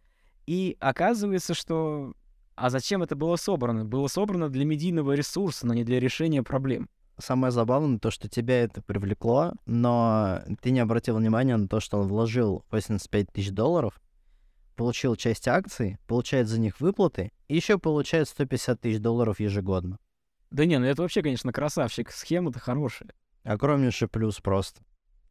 [0.46, 2.12] И оказывается, что...
[2.56, 3.86] А зачем это было собрано?
[3.86, 6.90] Было собрано для медийного ресурса, но не для решения проблем.
[7.20, 12.00] Самое забавное то, что тебя это привлекло, но ты не обратил внимания на то, что
[12.00, 14.02] он вложил 85 тысяч долларов,
[14.76, 20.00] получил часть акций, получает за них выплаты и еще получает 150 тысяч долларов ежегодно.
[20.50, 22.10] Да не, ну это вообще, конечно, красавчик.
[22.10, 23.10] Схема-то хорошая.
[23.44, 24.82] Огромнейший плюс просто.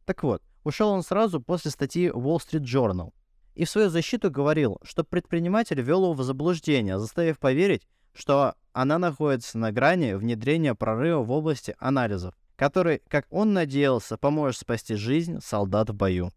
[0.05, 3.13] Так вот, ушел он сразу после статьи Wall Street Journal.
[3.55, 8.97] И в свою защиту говорил, что предприниматель ввел его в заблуждение, заставив поверить, что она
[8.97, 15.39] находится на грани внедрения прорыва в области анализов, который, как он надеялся, поможет спасти жизнь
[15.41, 16.31] солдат в бою.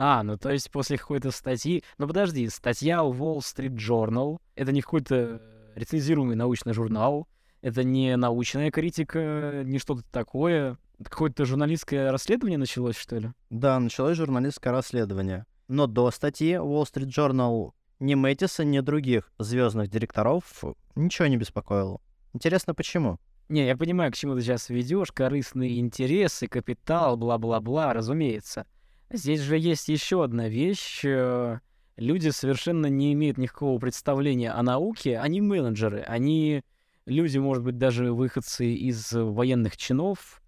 [0.00, 1.82] А, ну то есть после какой-то статьи...
[1.98, 5.42] Ну подожди, статья в Wall Street Journal, это не какой-то
[5.74, 7.26] рецензируемый научный журнал,
[7.60, 10.78] это не научная критика, не что-то такое.
[11.02, 13.32] Какое-то журналистское расследование началось, что ли?
[13.50, 15.46] Да, началось журналистское расследование.
[15.68, 22.00] Но до статьи Wall Street Journal ни Мэтиса, ни других звездных директоров ничего не беспокоило.
[22.32, 23.18] Интересно, почему?
[23.48, 25.10] Не, я понимаю, к чему ты сейчас ведешь.
[25.10, 28.66] Корыстные интересы, капитал, бла-бла-бла, разумеется.
[29.10, 31.02] Здесь же есть еще одна вещь.
[31.04, 31.60] Э,
[31.96, 35.18] люди совершенно не имеют никакого представления о науке.
[35.18, 36.00] Они менеджеры.
[36.00, 36.62] Они
[37.08, 40.42] люди, может быть, даже выходцы из военных чинов.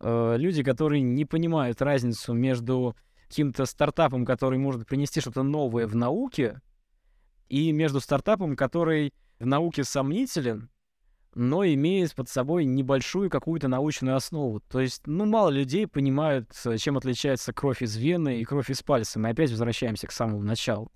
[0.00, 2.96] Э, люди, которые не понимают разницу между
[3.28, 6.60] каким-то стартапом, который может принести что-то новое в науке,
[7.48, 10.70] и между стартапом, который в науке сомнителен,
[11.34, 14.60] но имеет под собой небольшую какую-то научную основу.
[14.60, 18.82] То есть, ну, мало людей понимают, э, чем отличается кровь из вены и кровь из
[18.82, 19.18] пальца.
[19.18, 20.90] Мы опять возвращаемся к самому началу.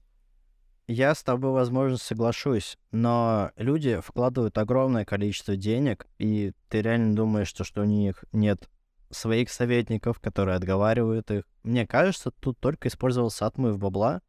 [0.94, 7.48] Я с тобой, возможно, соглашусь, но люди вкладывают огромное количество денег, и ты реально думаешь,
[7.48, 8.68] что, что у них нет
[9.09, 11.44] своих советников, которые отговаривают их.
[11.62, 14.20] Мне кажется, тут только использовался отмыв бабла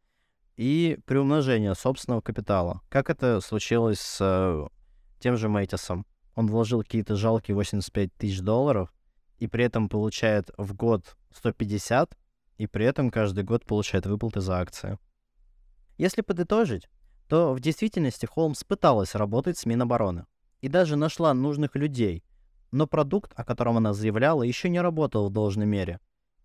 [0.55, 2.79] и приумножение собственного капитала.
[2.87, 4.67] Как это случилось с э,
[5.19, 6.05] тем же Мэтисом.
[6.33, 8.93] Он вложил какие-то жалкие 85 тысяч долларов,
[9.37, 12.17] и при этом получает в год 150,
[12.57, 14.97] и при этом каждый год получает выплаты за акции.
[15.97, 16.89] Если подытожить,
[17.27, 20.25] то в действительности Холмс пыталась работать с Минобороны
[20.61, 22.23] и даже нашла нужных людей,
[22.71, 25.99] но продукт, о котором она заявляла, еще не работал в должной мере.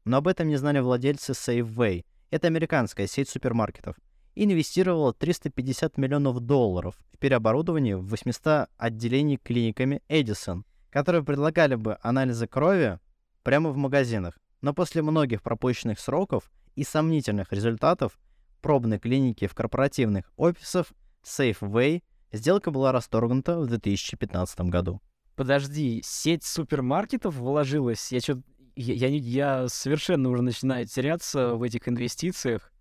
[0.05, 2.05] Но об этом не знали владельцы Safeway.
[2.31, 3.97] Это американская сеть супермаркетов,
[4.35, 12.47] инвестировала 350 миллионов долларов в переоборудование в 800 отделений клиниками Эдисон, которые предлагали бы анализы
[12.47, 12.99] крови
[13.43, 14.39] прямо в магазинах.
[14.61, 18.19] Но после многих пропущенных сроков и сомнительных результатов
[18.61, 20.87] пробной клиники в корпоративных офисах
[21.25, 25.01] Safeway сделка была расторгнута в 2015 году.
[25.37, 28.11] Подожди, сеть супермаркетов вложилась?
[28.11, 28.43] Я, чё,
[28.75, 32.73] я, я, я совершенно уже начинаю теряться в этих инвестициях.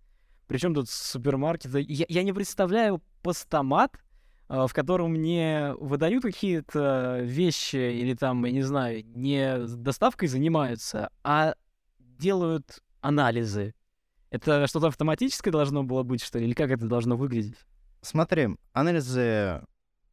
[0.48, 1.84] Причем тут супермаркеты.
[1.86, 3.92] Я, я не представляю постамат,
[4.48, 11.10] а, в котором мне выдают какие-то вещи или там, я не знаю, не доставкой занимаются,
[11.22, 11.54] а
[11.98, 13.74] делают анализы.
[14.30, 16.46] Это что-то автоматическое должно было быть, что ли?
[16.46, 17.56] Или как это должно выглядеть?
[18.02, 19.62] Смотри, анализы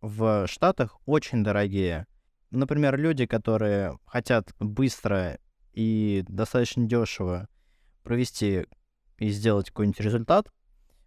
[0.02, 2.08] в Штатах очень дорогие.
[2.52, 5.38] Например, люди, которые хотят быстро
[5.74, 7.50] и достаточно дешево
[8.04, 8.66] провести
[9.18, 10.52] и сделать какой-нибудь результат,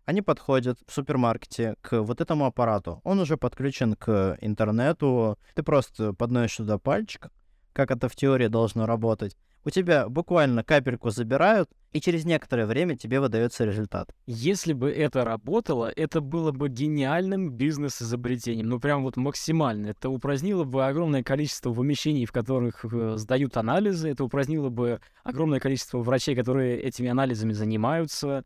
[0.05, 3.01] они подходят в супермаркете к вот этому аппарату.
[3.05, 5.39] Он уже подключен к интернету.
[5.55, 7.29] Ты просто подносишь туда пальчик,
[7.73, 9.37] как это в теории должно работать
[9.69, 14.15] у тебя буквально капельку забирают, и через некоторое время тебе выдается результат.
[14.27, 18.67] Если бы это работало, это было бы гениальным бизнес-изобретением.
[18.67, 19.89] Ну, прям вот максимально.
[19.89, 24.09] Это упразднило бы огромное количество вымещений, в которых э, сдают анализы.
[24.09, 28.45] Это упразднило бы огромное количество врачей, которые этими анализами занимаются.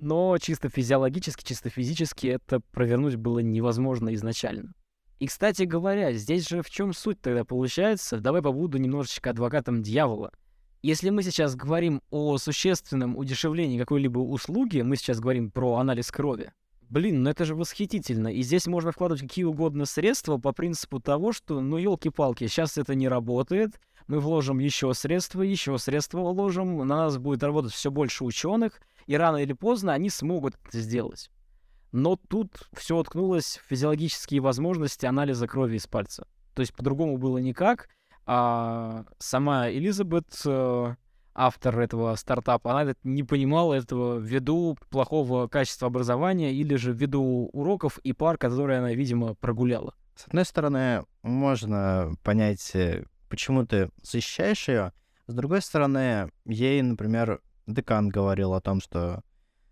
[0.00, 4.72] Но чисто физиологически, чисто физически это провернуть было невозможно изначально.
[5.22, 8.18] И, кстати говоря, здесь же в чем суть тогда получается?
[8.18, 10.32] Давай побуду немножечко адвокатом дьявола.
[10.82, 16.52] Если мы сейчас говорим о существенном удешевлении какой-либо услуги, мы сейчас говорим про анализ крови,
[16.90, 18.26] блин, ну это же восхитительно.
[18.26, 22.96] И здесь можно вкладывать какие угодно средства по принципу того, что, ну елки-палки, сейчас это
[22.96, 28.24] не работает, мы вложим еще средства, еще средства вложим, на нас будет работать все больше
[28.24, 31.30] ученых, и рано или поздно они смогут это сделать.
[31.92, 36.26] Но тут все уткнулось в физиологические возможности анализа крови из пальца.
[36.54, 37.88] То есть по-другому было никак.
[38.26, 40.94] А сама Элизабет, э,
[41.34, 47.98] автор этого стартапа, она не понимала этого ввиду плохого качества образования или же ввиду уроков
[47.98, 49.94] и пар, которые она, видимо, прогуляла.
[50.14, 54.92] С одной стороны, можно понять, э, почему ты защищаешь ее.
[55.26, 59.22] С другой стороны, ей, например, декан говорил о том, что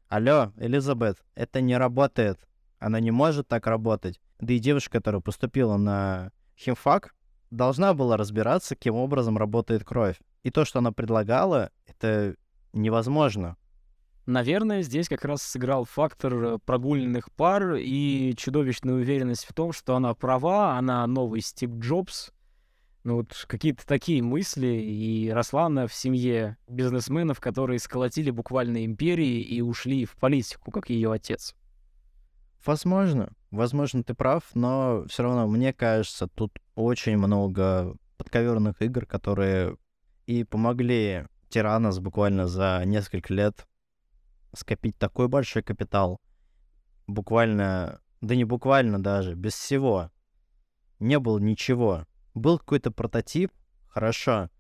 [0.08, 2.40] «Алло, Элизабет, это не работает.
[2.78, 4.20] Она не может так работать».
[4.40, 7.14] Да и девушка, которая поступила на химфак,
[7.50, 10.16] должна была разбираться, каким образом работает кровь.
[10.42, 12.36] И то, что она предлагала, это
[12.72, 13.56] невозможно.
[14.26, 19.96] Наверное, здесь как раз сыграл фактор э, прогульных пар и чудовищная уверенность в том, что
[19.96, 22.30] она права, она новый Стив Джобс.
[23.02, 29.40] Ну вот какие-то такие мысли, и росла она в семье бизнесменов, которые сколотили буквально империи
[29.40, 31.56] и ушли в политику, как ее отец.
[32.64, 39.76] Возможно, возможно, ты прав, но все равно, мне кажется, тут очень много подковерных игр, которые
[40.26, 43.66] и помогли Тиранос буквально за несколько лет
[44.54, 46.20] скопить такой большой капитал.
[47.06, 50.10] Буквально, да не буквально даже, без всего.
[50.98, 52.06] Не было ничего.
[52.34, 53.52] Был какой-то прототип,
[53.88, 54.50] хорошо.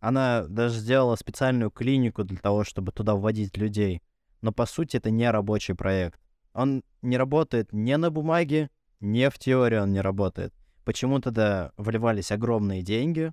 [0.00, 4.02] Она даже сделала специальную клинику для того, чтобы туда вводить людей.
[4.42, 6.20] Но по сути это не рабочий проект.
[6.54, 10.54] Он не работает ни на бумаге, ни в теории он не работает.
[10.84, 13.32] Почему тогда вливались огромные деньги?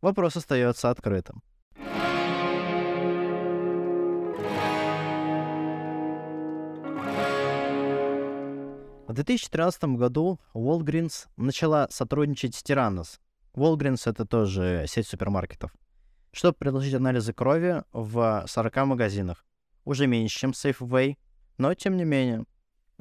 [0.00, 1.42] Вопрос остается открытым.
[9.06, 13.20] В 2013 году Walgreens начала сотрудничать с Tiranos.
[13.54, 15.70] Walgreens— это тоже сеть супермаркетов.
[16.32, 19.44] Чтобы предложить анализы крови в 40 магазинах.
[19.84, 21.16] Уже меньше, чем Safeway,
[21.58, 22.46] но тем не менее.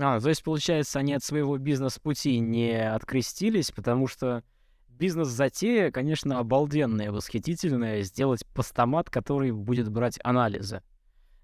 [0.01, 4.43] А, то есть, получается, они от своего бизнес-пути не открестились, потому что
[4.87, 10.81] бизнес-затея, конечно, обалденная, восхитительная, сделать постамат, который будет брать анализы.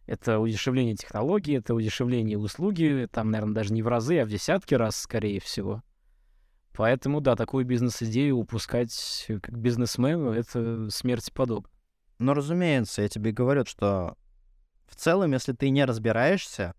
[0.08, 4.74] Это удешевление технологий, это удешевление услуги, там, наверное, даже не в разы, а в десятки
[4.74, 5.84] раз, скорее всего.
[6.74, 11.70] Поэтому, да, такую бизнес-идею упускать как бизнесмену— это смерти подобно.
[12.20, 14.16] Но, разумеется, я тебе говорю, что
[14.88, 16.74] в целом, если ты не разбираешься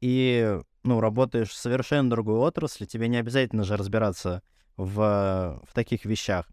[0.00, 4.42] и, ну, работаешь в совершенно другой отрасли, тебе не обязательно же разбираться
[4.76, 6.46] в, в таких вещах.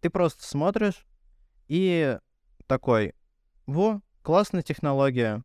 [0.00, 1.06] Ты просто смотришь
[1.68, 2.18] и
[2.66, 3.14] такой,
[3.66, 5.42] во, классная технология,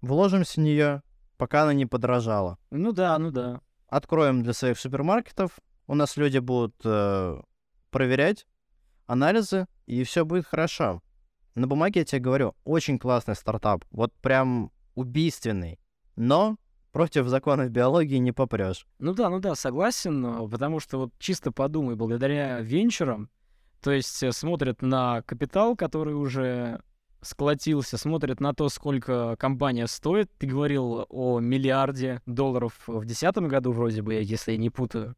[0.00, 1.02] вложимся в нее,
[1.36, 2.58] пока она не подорожала.
[2.70, 3.60] Ну да, ну да.
[3.88, 7.40] Откроем для своих супермаркетов, у нас люди будут э,
[7.90, 8.46] проверять
[9.06, 11.02] анализы, и все будет хорошо.
[11.54, 15.78] На бумаге я тебе говорю, очень классный стартап, вот прям убийственный.
[16.16, 16.56] Но
[16.94, 18.86] против законов биологии не попрешь.
[19.00, 23.28] Ну да, ну да, согласен, потому что вот чисто подумай, благодаря венчурам,
[23.82, 26.80] то есть э, смотрят на капитал, который уже
[27.20, 30.30] сколотился, смотрят на то, сколько компания стоит.
[30.38, 35.16] Ты говорил о миллиарде долларов в 2010 году вроде бы, если я не путаю.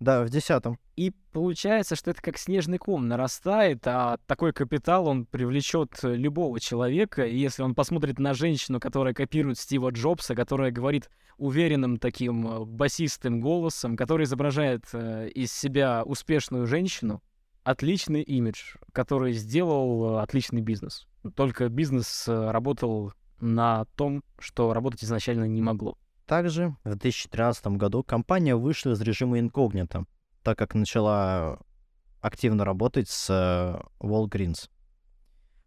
[0.00, 0.78] Да, в десятом.
[0.94, 7.24] И получается, что это как снежный ком нарастает, а такой капитал, он привлечет любого человека.
[7.24, 12.64] И если он посмотрит на женщину, которая копирует Стива Джобса, которая говорит уверенным таким э,
[12.64, 17.22] басистым голосом, который изображает э, из себя успешную женщину,
[17.64, 21.06] отличный имидж, который сделал э, отличный бизнес.
[21.34, 25.96] Только бизнес работал на том, что работать изначально не могло.
[26.28, 30.04] Также в 2013 году компания вышла из режима инкогнито,
[30.42, 31.58] так как начала
[32.20, 34.68] активно работать с э, Walgreens.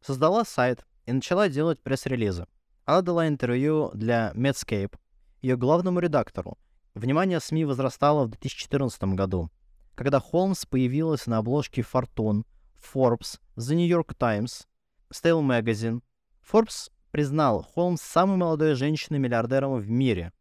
[0.01, 2.45] Создала сайт и начала делать пресс-релизы.
[2.85, 4.95] Она дала интервью для Medscape,
[5.41, 6.59] ее главному редактору.
[6.93, 9.49] Внимание СМИ возрастало в 2014 году,
[9.95, 12.43] когда Холмс появилась на обложке Fortune,
[12.79, 14.67] Forbes, The New York Times,
[15.11, 16.03] Style Magazine.
[16.47, 20.31] Forbes признал Холмс самой молодой женщиной-миллиардером в мире–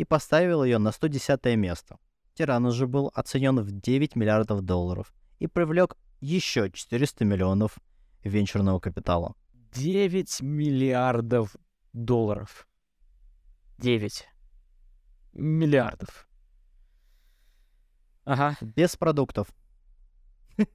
[0.00, 1.98] и поставил ее на 110 место.
[2.32, 7.76] Тиран уже был оценен в 9 миллиардов долларов и привлек еще 400 миллионов
[8.24, 9.34] венчурного капитала.
[9.74, 11.54] 9 миллиардов
[11.92, 12.66] долларов.
[13.76, 14.26] 9
[15.34, 16.26] миллиардов.
[18.24, 18.56] Ага.
[18.62, 19.48] Без продуктов.
[20.56, 20.66] К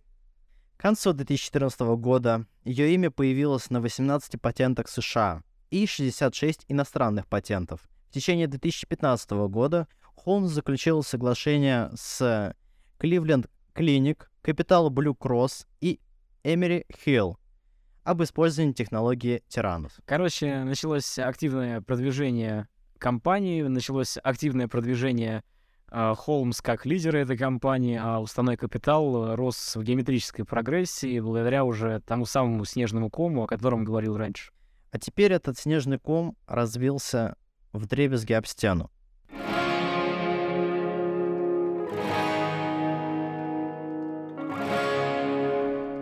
[0.77, 8.47] концу 2014 года ее имя появилось на 18 патентах США и 66 иностранных патентов– течение
[8.47, 12.55] 2015 года Холмс заключил соглашение с
[12.97, 15.99] Cleveland Clinic, Capital Blue Cross и
[16.43, 17.35] Эмери Hill
[18.03, 19.91] об использовании технологии тиранов.
[20.05, 25.43] Короче, началось активное продвижение компании, началось активное продвижение
[25.89, 31.99] а, Холмс как лидер этой компании, а уставной капитал рос в геометрической прогрессии благодаря уже
[32.05, 34.53] тому самому снежному кому, о котором говорил раньше.
[34.91, 37.35] А теперь этот снежный ком развился
[37.75, 38.89] в дребезги об стену.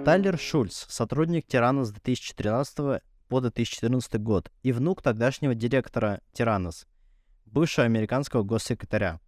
[0.06, 6.86] Тайлер Шульц, сотрудник Тиранос с 2013 по 2014 год и внук тогдашнего директора Тиранос,
[7.46, 9.22] бывшего американского госсекретаря.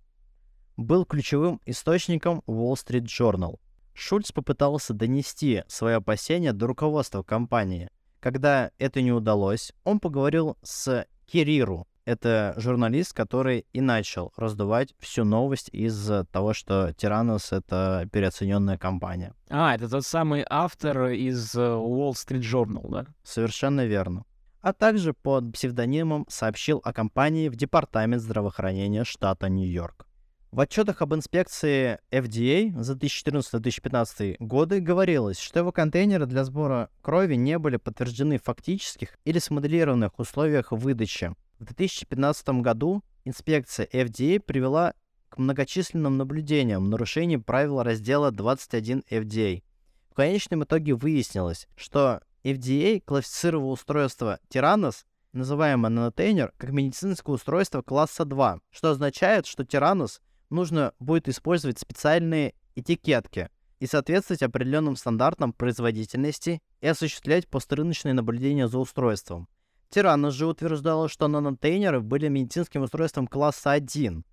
[0.75, 3.57] Был ключевым источником Wall Street Journal.
[3.93, 7.89] Шульц попытался донести свои опасения до руководства компании.
[8.19, 15.23] Когда это не удалось, он поговорил с Кириру, это журналист, который и начал раздувать всю
[15.23, 19.33] новость из того, что Тиранос— это переоцененная компания.
[19.49, 23.05] А, это тот самый автор из э, Wall Street Journal, да?
[23.23, 24.23] Совершенно верно.
[24.61, 30.07] А также под псевдонимом сообщил о компании в Департамент здравоохранения штата Нью-Йорк.
[30.55, 37.35] В отчетах об инспекции FDA за 2014-2015 годы говорилось, что его контейнеры для сбора крови
[37.35, 44.93] не были подтверждены в фактических или смоделированных условиях выдачи, в 2015 году инспекция FDA привела
[45.29, 49.63] к многочисленным наблюдениям нарушений правил раздела 21 FDA.
[50.09, 55.03] В конечном итоге выяснилось, что FDA классифицировал устройство Tyrannus,
[55.33, 62.53] называемое нанотейнер, как медицинское устройство класса 2, что означает, что Tyrannus нужно будет использовать специальные
[62.75, 63.49] этикетки
[63.79, 69.49] и соответствовать определенным стандартам производительности и осуществлять пострыночные наблюдения за устройством.
[69.95, 74.25] Тиранос же утверждала, что нанотейнеры были медицинским устройством класса 1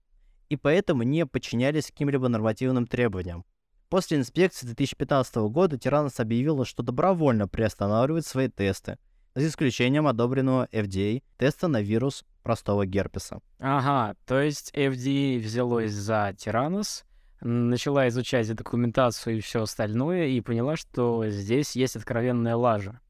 [0.48, 3.44] и поэтому не подчинялись каким-либо нормативным требованиям.
[3.88, 8.98] После инспекции 2015 года Тиранос объявила, что добровольно приостанавливает свои тесты,
[9.36, 13.38] за исключением одобренного FDA теста на вирус простого герпеса.
[13.60, 17.04] Ага, то есть FDA взялось за Тиранос,
[17.40, 23.00] начала изучать документацию и все остальное и поняла, что здесь есть откровенная лажа.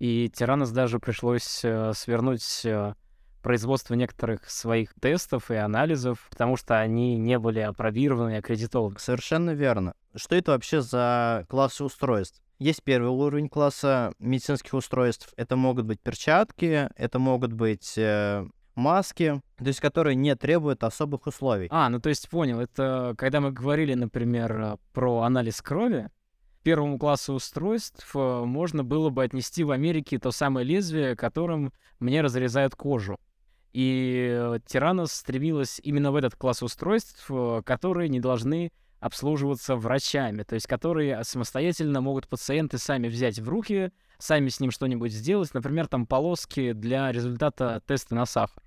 [0.00, 2.94] И Тиранос даже пришлось э, свернуть э,
[3.42, 8.98] производство некоторых своих тестов и анализов, потому что они не были опробированы и аккредитованы.
[8.98, 9.92] Совершенно верно.
[10.14, 12.40] Что это вообще за классы устройств?
[12.58, 15.32] Есть первый уровень класса медицинских устройств.
[15.36, 21.26] Это могут быть перчатки, это могут быть э, маски, то есть которые не требуют особых
[21.26, 21.68] условий.
[21.70, 22.58] А, ну то есть понял.
[22.58, 26.08] Это когда мы говорили, например, про анализ крови,
[26.62, 32.20] первому классу устройств э, можно было бы отнести в Америке то самое лезвие, которым мне
[32.20, 33.18] разрезают кожу.
[33.72, 40.42] И э, Тиранос стремилась именно в этот класс устройств, э, которые не должны обслуживаться врачами,
[40.42, 45.54] то есть которые самостоятельно могут пациенты сами взять в руки, сами с ним что-нибудь сделать,
[45.54, 48.62] например, там полоски для результата теста на сахар.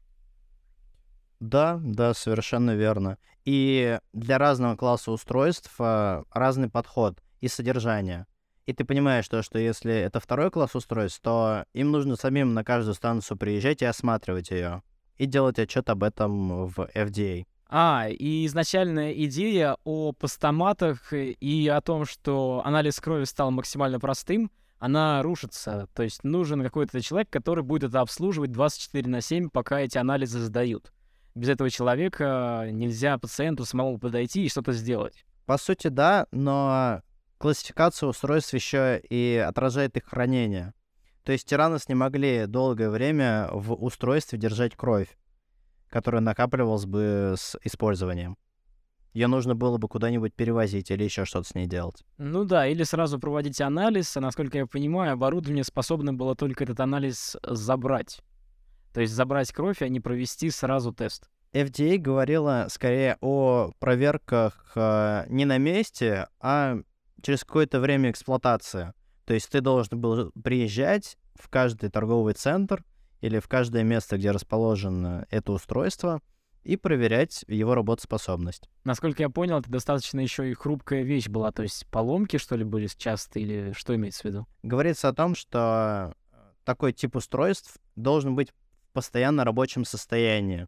[1.39, 3.17] Да, да, совершенно верно.
[3.45, 8.25] И для разного класса устройств разный подход и содержание.
[8.65, 12.63] И ты понимаешь, то, что если это второй класс устройств, то им нужно самим на
[12.63, 14.81] каждую станцию приезжать и осматривать ее.
[15.17, 17.45] И делать отчет об этом в FDA.
[17.67, 24.49] А, и изначальная идея о постаматах и о том, что анализ крови стал максимально простым,
[24.79, 25.89] она рушится.
[25.93, 30.39] То есть нужен какой-то человек, который будет это обслуживать 24 на 7, пока эти анализы
[30.39, 30.93] сдают.
[31.35, 35.25] Без этого человека нельзя пациенту самому подойти и что-то сделать.
[35.45, 37.01] По сути, да, но
[37.43, 40.73] классификация устройств еще и отражает их хранение.
[41.25, 45.09] То есть тиранос не могли долгое время в устройстве держать кровь,
[45.89, 48.37] которая накапливалась бы с использованием.
[49.11, 52.05] Ее нужно было бы куда-нибудь перевозить или еще что-то с ней делать.
[52.17, 56.79] Ну да, или сразу проводить анализ, а насколько я понимаю, оборудование способно было только этот
[56.79, 58.21] анализ забрать.
[58.93, 61.29] То есть забрать кровь, а не провести сразу тест.
[61.51, 66.77] FDA говорила скорее о проверках э, не на месте, а
[67.22, 68.93] через какое-то время эксплуатации.
[69.26, 72.84] То есть ты должен был приезжать в каждый торговый центр
[73.22, 76.22] или в каждое место, где расположено это устройство,
[76.64, 78.70] и проверять его работоспособность.
[78.84, 82.64] Насколько я понял, это достаточно еще и хрупкая вещь была, то есть поломки, что ли,
[82.64, 84.47] были часто, или что имеется в виду?
[84.64, 86.14] Говорится о том, что
[86.64, 90.68] такой тип устройств должен быть в постоянно рабочем состоянии.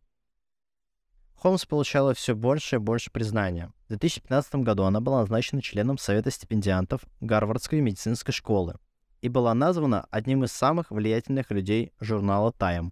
[1.36, 3.72] Холмс получала все больше и больше признания.
[3.86, 8.76] В 2015 году она была назначена членом Совета стипендиантов Гарвардской медицинской школы
[9.22, 12.92] и была названа одним из самых влиятельных людей журнала Time.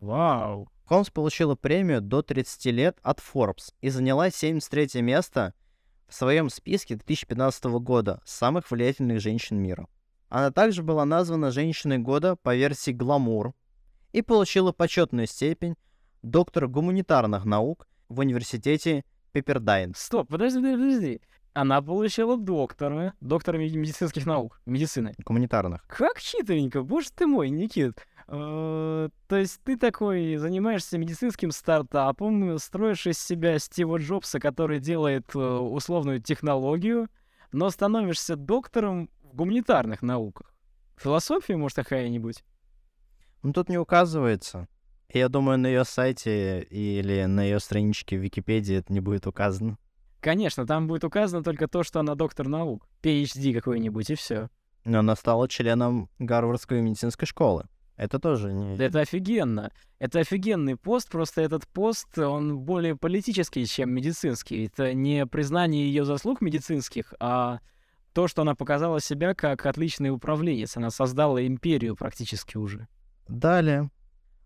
[0.00, 0.70] Вау!
[0.84, 5.54] Холмс получила премию до 30 лет от Forbes и заняла 73 место
[6.08, 9.86] в своем списке 2015 года самых влиятельных женщин мира.
[10.28, 13.52] Она также была названа «Женщиной года» по версии Glamour
[14.12, 15.76] и получила почетную степень
[16.22, 19.94] доктор гуманитарных наук в университете Пеппердайн.
[19.96, 21.20] Стоп, подожди, подожди, подожди.
[21.52, 25.14] Она получила доктора, доктора меди- медицинских наук, медицины.
[25.24, 25.84] Гуманитарных.
[25.88, 28.06] Как хитренько, боже ты мой, Никит.
[28.28, 35.34] Э, То есть ты такой занимаешься медицинским стартапом, строишь из себя Стива Джобса, который делает
[35.34, 37.08] э, условную технологию,
[37.50, 40.54] но становишься доктором в гуманитарных науках.
[40.96, 42.44] Философия, может, какая-нибудь?
[43.42, 44.68] Ну, тут не указывается.
[45.12, 49.76] Я думаю, на ее сайте или на ее страничке в Википедии это не будет указано.
[50.20, 52.86] Конечно, там будет указано только то, что она доктор наук.
[53.02, 54.50] PhD какой-нибудь, и все.
[54.84, 57.66] Но она стала членом Гарвардской медицинской школы.
[57.96, 58.76] Это тоже не...
[58.76, 59.72] Да это офигенно.
[59.98, 64.66] Это офигенный пост, просто этот пост, он более политический, чем медицинский.
[64.66, 67.58] Это не признание ее заслуг медицинских, а
[68.14, 70.76] то, что она показала себя как отличный управленец.
[70.76, 72.88] Она создала империю практически уже.
[73.28, 73.90] Далее.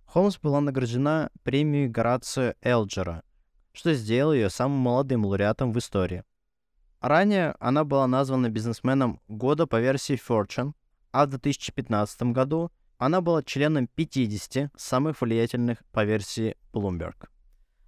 [0.07, 3.23] Холмс была награждена премией Горацио Элджера,
[3.73, 6.25] что сделало ее самым молодым лауреатом в истории.
[7.01, 10.73] Ранее она была названа бизнесменом года по версии Fortune,
[11.13, 17.29] а в 2015 году она была членом 50 самых влиятельных по версии Bloomberg.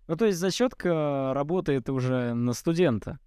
[0.07, 3.19] Ну, то есть зачетка работает уже на студента.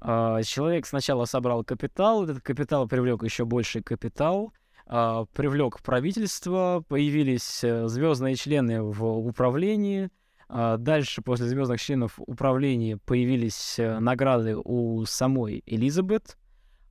[0.00, 4.52] А, Человек сначала собрал капитал, этот капитал привлек еще больший капитал,
[4.86, 10.10] а, привлек правительство, появились звездные члены в управлении.
[10.48, 16.36] а, Дальше, после звездных членов управления, появились э, награды у самой Элизабет.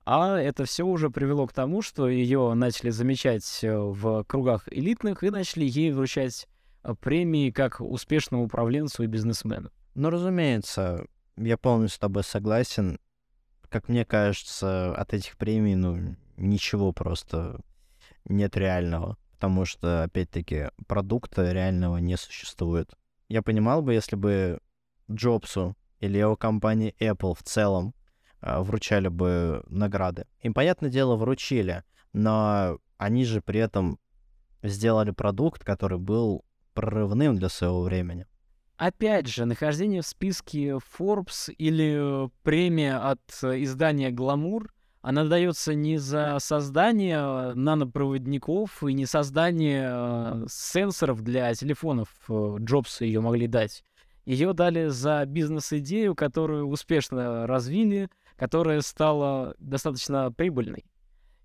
[0.05, 5.23] А это все уже привело к тому, что ее начали замечать э, в кругах элитных
[5.23, 6.47] и начали ей вручать
[6.83, 9.71] э, премии как успешному управленцу и бизнесмену.
[9.95, 11.05] Но, разумеется,
[11.37, 12.99] я полностью с тобой согласен.
[13.69, 17.61] Как мне кажется, от этих премий, ну, ничего просто
[18.25, 19.17] нет реального.
[19.33, 22.91] Потому что, опять-таки, продукта реального не существует.
[23.27, 24.59] Я понимал бы, если бы
[25.11, 27.93] Джобсу или его компании Apple в целом
[28.39, 30.25] а, вручали бы награды.
[30.41, 33.99] Им, понятное дело, вручили, но они же при этом
[34.61, 38.25] сделали продукт, который был прорывным для своего времени.
[38.77, 44.67] Опять же, нахождение в списке Forbes или э, премия от э, издания Glamour,
[45.03, 52.07] она дается не за создание э, нанопроводников и не создание э, сенсоров для телефонов.
[52.29, 53.83] э, Джобсы ее могли дать.
[54.25, 60.85] Ее дали за бизнес-идею, которую успешно развили, которая стала достаточно прибыльной.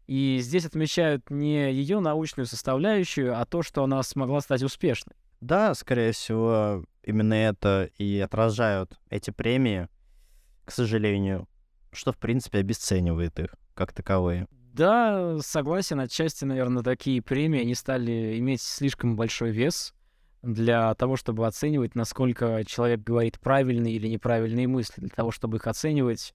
[0.06, 5.16] И здесь отмечают не ее научную составляющую, а то, что она смогла стать успешной.
[5.40, 9.88] Да, скорее всего, именно это и отражают эти премии,
[10.64, 11.48] к сожалению,
[11.98, 14.46] что, в принципе, обесценивает их как таковые.
[14.72, 19.92] Да, согласен, отчасти, наверное, такие премии, они стали иметь слишком большой вес
[20.42, 25.00] для того, чтобы оценивать, насколько человек говорит правильные или неправильные мысли.
[25.00, 26.34] Для того, чтобы их оценивать,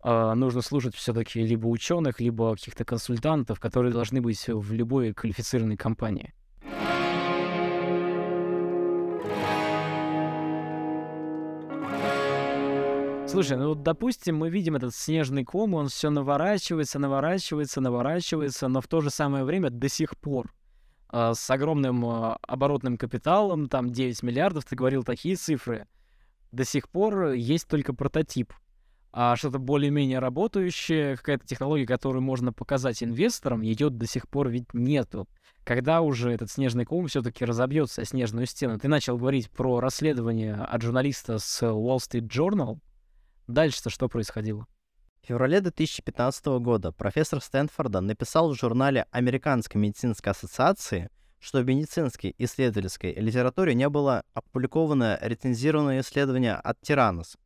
[0.00, 5.76] а, нужно слушать все-таки либо ученых, либо каких-то консультантов, которые должны быть в любой квалифицированной
[5.76, 6.32] компании.
[13.32, 18.82] Слушай, ну вот, допустим, мы видим этот снежный ком, он все наворачивается, наворачивается, наворачивается, но
[18.82, 20.52] в то же самое время до сих пор
[21.08, 25.86] а, с огромным а, оборотным капиталом, там 9 миллиардов, ты говорил такие цифры,
[26.50, 28.52] до сих пор есть только прототип.
[29.14, 34.74] А что-то более-менее работающее, какая-то технология, которую можно показать инвесторам, ее до сих пор ведь
[34.74, 35.26] нету.
[35.64, 38.78] Когда уже этот снежный ком все-таки разобьется о снежную стену?
[38.78, 42.78] Ты начал говорить про расследование от журналиста с Wall Street Journal.
[43.52, 44.66] Дальше-то что происходило?
[45.22, 52.34] В феврале 2015 года профессор Стэнфорда написал в журнале Американской медицинской ассоциации, что в медицинской
[52.38, 57.36] исследовательской литературе не было опубликовано рецензированное исследование от Тиранос.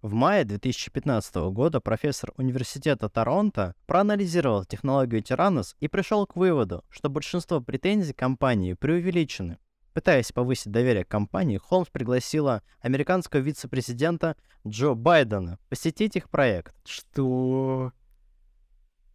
[0.00, 7.08] В мае 2015 года профессор Университета Торонто проанализировал технологию Тиранос и пришел к выводу, что
[7.08, 9.58] большинство претензий компании преувеличены.
[9.92, 14.36] Пытаясь повысить доверие к компании, Холмс пригласила американского вице-президента
[14.66, 16.74] Джо Байдена посетить их проект.
[16.86, 17.92] Что?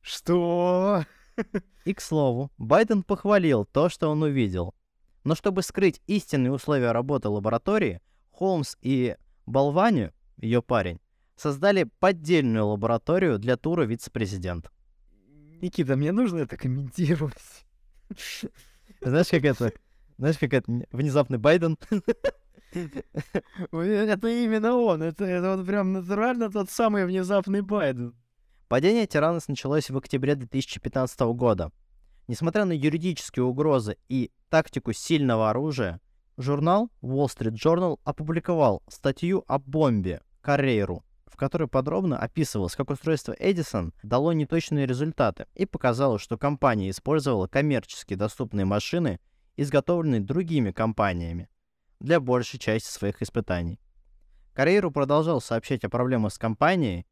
[0.01, 1.03] Что?
[1.85, 4.75] И, к слову, Байден похвалил то, что он увидел.
[5.23, 9.15] Но чтобы скрыть истинные условия работы лаборатории, Холмс и
[9.45, 10.99] Болвани, ее парень,
[11.35, 14.69] создали поддельную лабораторию для тура вице-президента.
[15.61, 17.65] Никита, мне нужно это комментировать.
[19.01, 19.73] Знаешь, как это?
[20.17, 20.71] Знаешь, как это?
[20.91, 21.77] Внезапный Байден.
[22.71, 25.01] Это именно он.
[25.01, 28.15] Это, это вот прям натурально тот самый внезапный Байден.
[28.67, 31.71] Падение Тиранос началось в октябре 2015 года.
[32.27, 36.01] Несмотря на юридические угрозы и тактику сильного оружия,
[36.35, 43.33] журнал Wall Street Journal опубликовал статью о бомбе, Carreiro, в которой подробно описывалось, как устройство
[43.39, 49.21] Edison дало неточные результаты и показало, что компания использовала коммерчески доступные машины,
[49.57, 51.49] изготовленные другими компаниями,
[51.99, 53.79] для большей части своих испытаний.
[54.53, 57.05] Карьеру продолжал сообщать о проблемах с компанией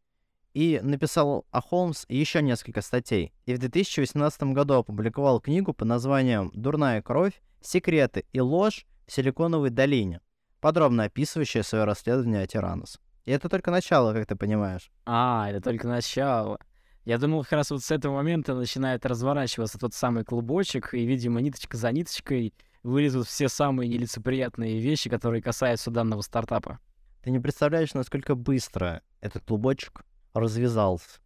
[0.53, 3.33] и написал о Холмс еще несколько статей.
[3.45, 7.41] И в 2018 году опубликовал книгу под названием «Дурная кровь.
[7.61, 10.21] Секреты и ложь в Силиконовой долине»,
[10.61, 12.99] подробно описывающая свое расследование о Тиранос.
[13.25, 14.91] И это только начало, как ты понимаешь.
[15.05, 16.59] А, это только начало.
[17.05, 21.39] Я думал, как раз вот с этого момента начинает разворачиваться тот самый клубочек, и, видимо,
[21.39, 22.51] ниточка за ниточкой
[22.81, 26.79] вылезут все самые нелицеприятные вещи, которые касаются данного стартапа.
[27.21, 30.03] Ты не представляешь, насколько быстро этот клубочек
[30.33, 31.19] развязался.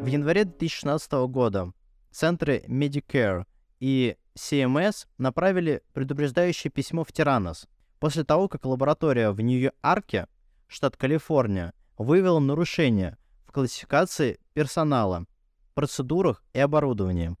[0.00, 1.72] В январе 2016 года
[2.10, 3.44] центры Medicare
[3.78, 7.68] и CMS направили предупреждающее письмо в Тиранос
[8.02, 10.26] после того, как лаборатория в Нью-Йорке,
[10.66, 15.24] штат Калифорния, выявила нарушения в классификации персонала,
[15.74, 17.36] процедурах и оборудовании.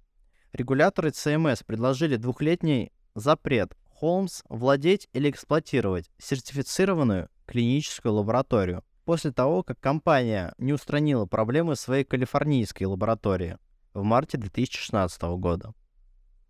[0.52, 9.80] Регуляторы CMS предложили двухлетний запрет Холмс владеть или эксплуатировать сертифицированную клиническую лабораторию после того, как
[9.80, 13.58] компания не устранила проблемы своей калифорнийской лаборатории
[13.94, 15.74] в марте 2016 года.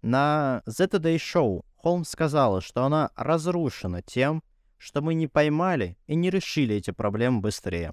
[0.02, 4.44] На Today Show Холмс сказала, что она разрушена тем,
[4.78, 7.92] что мы не поймали и не решили эти проблемы быстрее.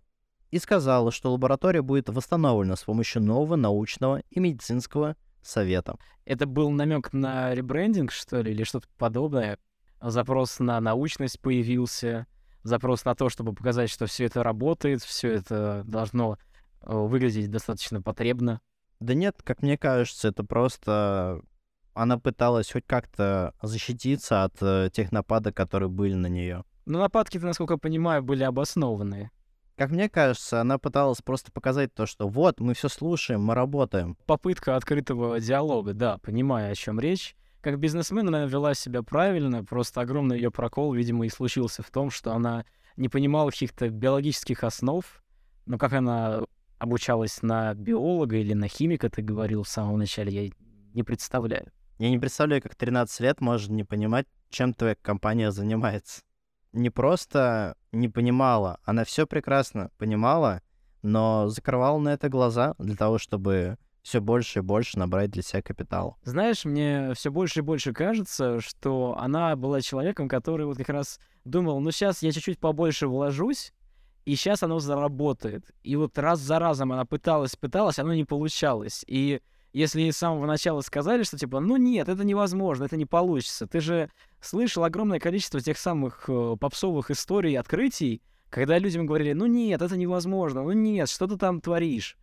[0.51, 5.97] И сказала, что лаборатория будет восстановлена с помощью нового научного и медицинского совета.
[6.25, 9.57] Это был намек на ребрендинг, что ли, или что-то подобное?
[10.01, 12.27] Запрос на научность появился,
[12.63, 16.37] запрос на то, чтобы показать, что все это работает, все это должно
[16.81, 18.61] э, выглядеть достаточно потребно.
[18.99, 21.41] Да нет, как мне кажется, это просто
[22.01, 26.63] она пыталась хоть как-то защититься от э, тех нападок, которые были на нее.
[26.85, 29.31] Но нападки-то, насколько я понимаю, были обоснованные.
[29.75, 34.17] Как мне кажется, она пыталась просто показать то, что вот, мы все слушаем, мы работаем.
[34.25, 37.35] Попытка открытого диалога, да, понимаю, о чем речь.
[37.59, 42.11] Как бизнесмен она вела себя правильно, просто огромный ее прокол, видимо, и случился в том,
[42.11, 42.63] что она
[42.95, 45.03] не понимала каких-то биологических основ,
[45.65, 46.43] но как она
[46.77, 50.51] обучалась на биолога или на химика, ты говорил в самом начале, я
[50.93, 51.73] не представляю.
[51.99, 56.21] Я не представляю, как 13 лет можно не понимать, чем твоя компания занимается
[56.73, 60.61] не просто не понимала, она все прекрасно понимала,
[61.01, 65.61] но закрывала на это глаза для того, чтобы все больше и больше набрать для себя
[65.61, 66.17] капитал.
[66.23, 71.19] Знаешь, мне все больше и больше кажется, что она была человеком, который вот как раз
[71.43, 73.73] думал, ну сейчас я чуть-чуть побольше вложусь,
[74.25, 75.71] и сейчас оно заработает.
[75.83, 79.03] И вот раз за разом она пыталась, пыталась, оно не получалось.
[79.07, 79.41] И
[79.73, 83.67] если с самого начала сказали, что типа, ну нет, это невозможно, это не получится.
[83.67, 84.09] Ты же
[84.41, 89.95] слышал огромное количество тех самых э, попсовых историй, открытий, когда людям говорили, ну нет, это
[89.95, 92.17] невозможно, ну нет, что ты там творишь.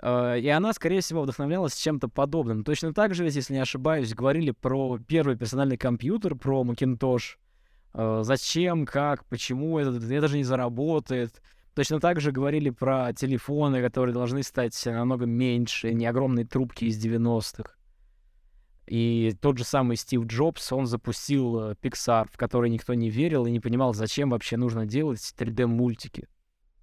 [0.00, 2.64] Э, и она, скорее всего, вдохновлялась чем-то подобным.
[2.64, 7.36] Точно так же, если не ошибаюсь, говорили про первый персональный компьютер, про Macintosh.
[7.94, 11.40] Э, зачем, как, почему это, это же не заработает.
[11.78, 16.98] Точно так же говорили про телефоны, которые должны стать намного меньше, не огромные трубки из
[16.98, 17.70] 90-х.
[18.88, 23.46] И тот же самый Стив Джобс, он запустил э, Pixar, в который никто не верил
[23.46, 26.26] и не понимал, зачем вообще нужно делать 3D-мультики.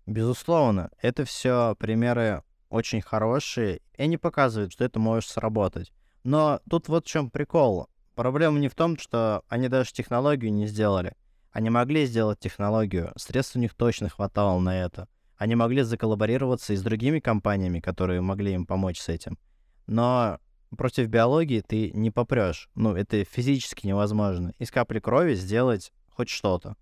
[0.06, 5.92] Безусловно, это все примеры очень хорошие, и они показывают, что это может сработать.
[6.24, 7.90] Но тут вот в чем прикол.
[8.16, 11.16] Проблема не в том, что они даже технологию не сделали.
[11.56, 15.08] Они могли сделать технологию, средств у них точно хватало на это.
[15.38, 19.40] Они могли заколлаборироваться и с другими компаниями, которые могли им помочь с этим.
[19.88, 20.38] Но
[20.78, 22.70] против биологии ты не попрешь.
[22.76, 24.52] Ну, это физически невозможно.
[24.60, 26.76] Из капли крови сделать хоть что-то.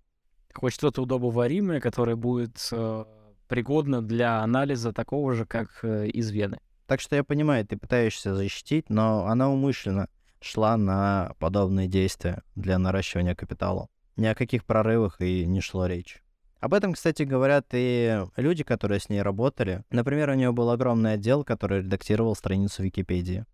[0.52, 3.04] Хоть что-то удобоваримое, которое будет э,
[3.46, 6.58] пригодно для анализа такого же, как э, из вены.
[6.88, 10.08] Так что я понимаю, ты пытаешься защитить, но она умышленно
[10.40, 13.88] шла на подобные действия для наращивания капитала.
[14.16, 16.22] Ни о каких прорывах и не шло речь.
[16.60, 19.84] Об этом, кстати, говорят и люди, которые с ней работали.
[19.90, 23.44] Например, у нее был огромный отдел, который редактировал страницу Википедии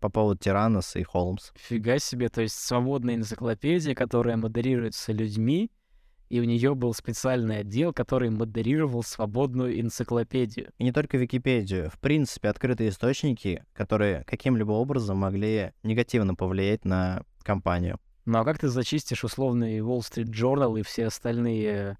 [0.00, 1.52] по поводу Тиранос и Холмс.
[1.54, 5.70] Фига себе, то есть свободная энциклопедия, которая модерируется людьми,
[6.28, 10.72] и у нее был специальный отдел, который модерировал свободную энциклопедию.
[10.78, 11.90] И не только Википедию.
[11.90, 18.00] В принципе, открытые источники, которые каким-либо образом могли негативно повлиять на компанию.
[18.26, 21.96] Ну а как ты зачистишь условный Wall Street Journal и все остальные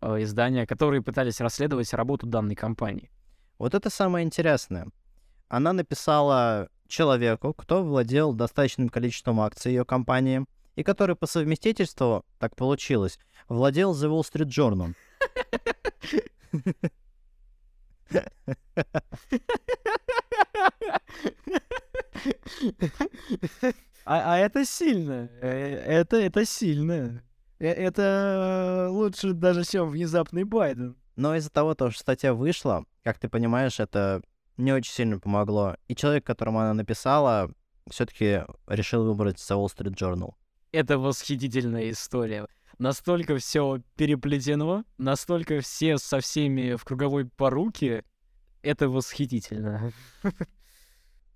[0.00, 3.12] э, издания, которые пытались расследовать работу данной компании?
[3.58, 4.88] Вот это самое интересное.
[5.46, 12.56] Она написала человеку, кто владел достаточным количеством акций ее компании, и который по совместительству, так
[12.56, 14.96] получилось, владел The Wall Street Journal.
[24.10, 25.28] А, а это сильно.
[25.42, 27.22] Э, Это, это сильно.
[27.58, 30.96] Э, Это лучше даже, чем внезапный Байден.
[31.16, 34.22] Но из-за того, то, что статья вышла, как ты понимаешь, это
[34.56, 35.76] не очень сильно помогло.
[35.88, 37.52] И человек, которому она написала,
[37.90, 40.32] все-таки решил выбрать The Wall Street Journal.
[40.72, 42.46] Это восхитительная история.
[42.78, 48.04] Настолько все переплетено, настолько все со всеми в круговой поруке.
[48.62, 49.92] Это восхитительно.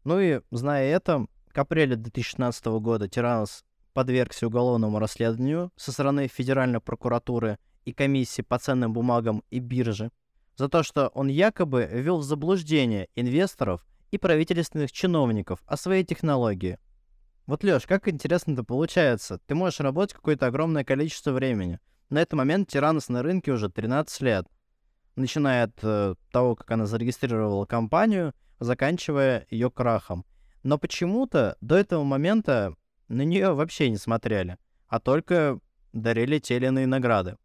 [0.04, 6.80] Ну и, зная это, к апрелю 2016 года Тиранос подвергся уголовному расследованию со стороны Федеральной
[6.80, 10.10] прокуратуры и комиссии по ценным бумагам и биржи
[10.56, 16.78] за то, что он якобы ввел в заблуждение инвесторов и правительственных чиновников о своей технологии.
[17.46, 19.38] Вот, Лёш, как интересно это получается.
[19.46, 21.80] Ты можешь работать какое-то огромное количество времени.
[22.08, 24.46] На этот момент Тиранос на рынке уже 13 лет.
[25.16, 30.24] Начиная от э, того, как она зарегистрировала компанию, заканчивая ее крахом.
[30.62, 32.74] Но почему-то до этого момента
[33.08, 34.58] на нее вообще не смотрели,
[34.88, 35.58] а только
[35.92, 37.36] дарили те или иные награды.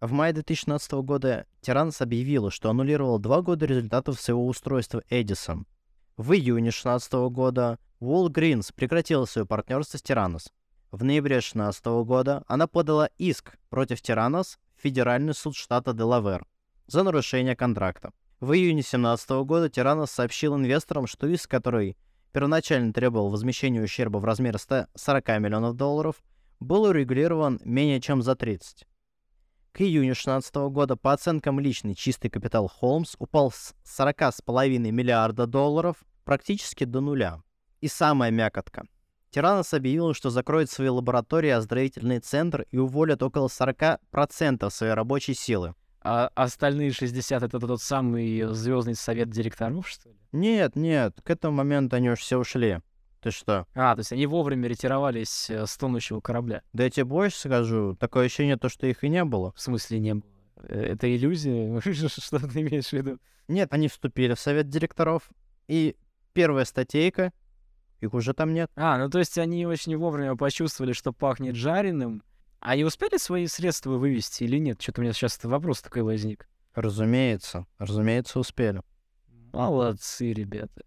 [0.00, 5.64] В мае 2016 года Тиранос объявила, что аннулировал два года результатов своего устройства Edison.
[6.16, 10.52] В июне 2016 года Walgreens прекратила свое партнерство с Тиранос.
[10.90, 16.46] В ноябре 2016 года она подала иск против Тиранос в Федеральный суд штата Делавер
[16.86, 18.12] за нарушение контракта.
[18.40, 21.96] В июне 2017 года Тиранос сообщил инвесторам, что иск, который
[22.38, 26.22] первоначально требовал возмещения ущерба в размере 140 миллионов долларов,
[26.60, 28.86] был урегулирован менее чем за 30.
[29.72, 35.96] К июню 2016 года по оценкам личный чистый капитал Холмс упал с 40,5 миллиарда долларов
[36.24, 37.42] практически до нуля.
[37.80, 38.86] И самая мякотка.
[39.30, 45.74] Тиранос объявил, что закроет свои лаборатории оздоровительный центр и уволят около 40% своей рабочей силы.
[46.00, 50.16] А остальные 60 это тот самый звездный совет директоров, что ли?
[50.32, 52.80] Нет, нет, к этому моменту они уж все ушли.
[53.20, 53.66] Ты что?
[53.74, 56.62] А, то есть они вовремя ретировались э, с тонущего корабля.
[56.72, 59.52] Да я тебе больше скажу, такое ощущение, то, что их и не было.
[59.56, 60.30] В смысле не было?
[60.62, 61.80] Э, Это иллюзия?
[62.08, 63.18] Что ты имеешь в виду?
[63.48, 65.30] Нет, они вступили в совет директоров,
[65.66, 65.96] и
[66.32, 67.32] первая статейка,
[68.00, 68.70] их уже там нет.
[68.76, 72.22] А, ну то есть они очень вовремя почувствовали, что пахнет жареным.
[72.60, 74.82] А и успели свои средства вывести или нет?
[74.82, 76.48] Что-то у меня сейчас вопрос такой возник.
[76.74, 78.82] Разумеется, разумеется, успели.
[79.52, 80.82] Молодцы, ребята.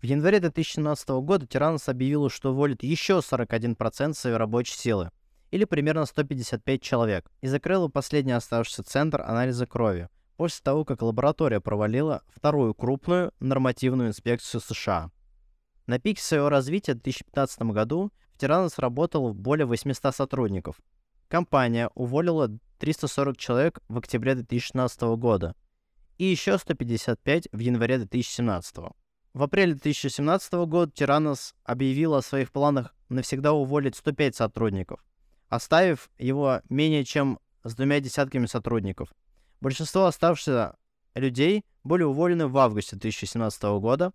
[0.00, 5.10] В январе 2017 года Тиранос объявил, что уволит еще 41% своей рабочей силы,
[5.50, 11.60] или примерно 155 человек, и закрыла последний оставшийся центр анализа крови, после того, как лаборатория
[11.60, 15.10] провалила вторую крупную нормативную инспекцию США.
[15.86, 20.76] На пике своего развития в 2015 году в Тиранос работало более 800 сотрудников.
[21.28, 25.54] Компания уволила 340 человек в октябре 2016 года
[26.16, 28.76] и еще 155 в январе 2017.
[29.34, 35.04] В апреле 2017 года Тиранос объявил о своих планах навсегда уволить 105 сотрудников,
[35.50, 39.12] оставив его менее чем с двумя десятками сотрудников.
[39.60, 40.76] Большинство оставшихся
[41.14, 44.12] людей были уволены в августе 2017 года,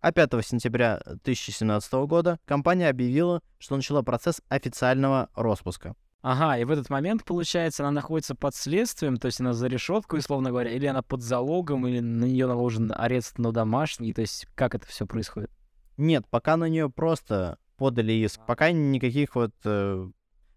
[0.00, 5.94] а 5 сентября 2017 года компания объявила, что начала процесс официального распуска.
[6.20, 10.16] Ага, и в этот момент, получается, она находится под следствием, то есть она за решетку,
[10.16, 14.46] условно говоря, или она под залогом, или на нее наложен арест на домашний, то есть
[14.56, 15.50] как это все происходит?
[15.96, 20.08] Нет, пока на нее просто подали иск, пока никаких вот э,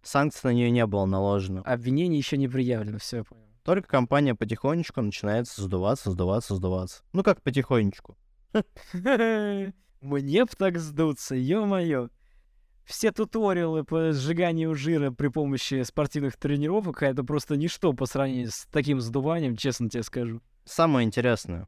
[0.02, 1.62] санкций на нее не было наложено.
[1.62, 3.46] Обвинение еще не предъявлено, все, я понял.
[3.64, 7.04] Только компания потихонечку начинает сдуваться, сдуваться, сдуваться.
[7.14, 8.18] Ну как потихонечку?
[10.02, 12.10] Мне б так сдуться, ё-моё.
[12.86, 18.52] Все туториалы по сжиганию жира при помощи спортивных тренировок, а это просто ничто по сравнению
[18.52, 20.42] с таким сдуванием, честно тебе скажу.
[20.66, 21.68] Самое интересное.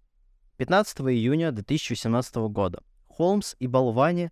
[0.58, 4.32] 15 июня 2018 года Холмс и Болвани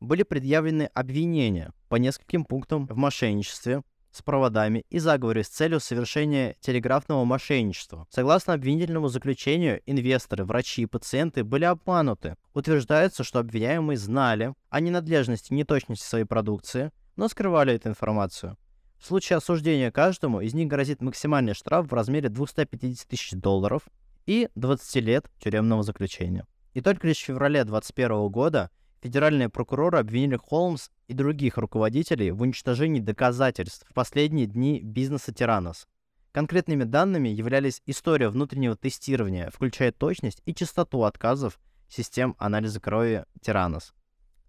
[0.00, 3.82] были предъявлены обвинения по нескольким пунктам в мошенничестве
[4.12, 8.06] с проводами и заговоре с целью совершения телеграфного мошенничества.
[8.10, 12.36] Согласно обвинительному заключению, инвесторы, врачи и пациенты были обмануты.
[12.54, 18.56] Утверждается, что обвиняемые знали о ненадлежности и неточности своей продукции, но скрывали эту информацию.
[18.98, 23.82] В случае осуждения каждому из них грозит максимальный штраф в размере 250 тысяч долларов
[24.26, 26.46] и 20 лет тюремного заключения.
[26.74, 28.70] И только лишь в феврале 2021 года
[29.02, 35.86] федеральные прокуроры обвинили Холмс и других руководителей в уничтожении доказательств в последние дни бизнеса Тиранос.
[36.32, 43.92] Конкретными данными являлись история внутреннего тестирования, включая точность и частоту отказов систем анализа крови Тиранос.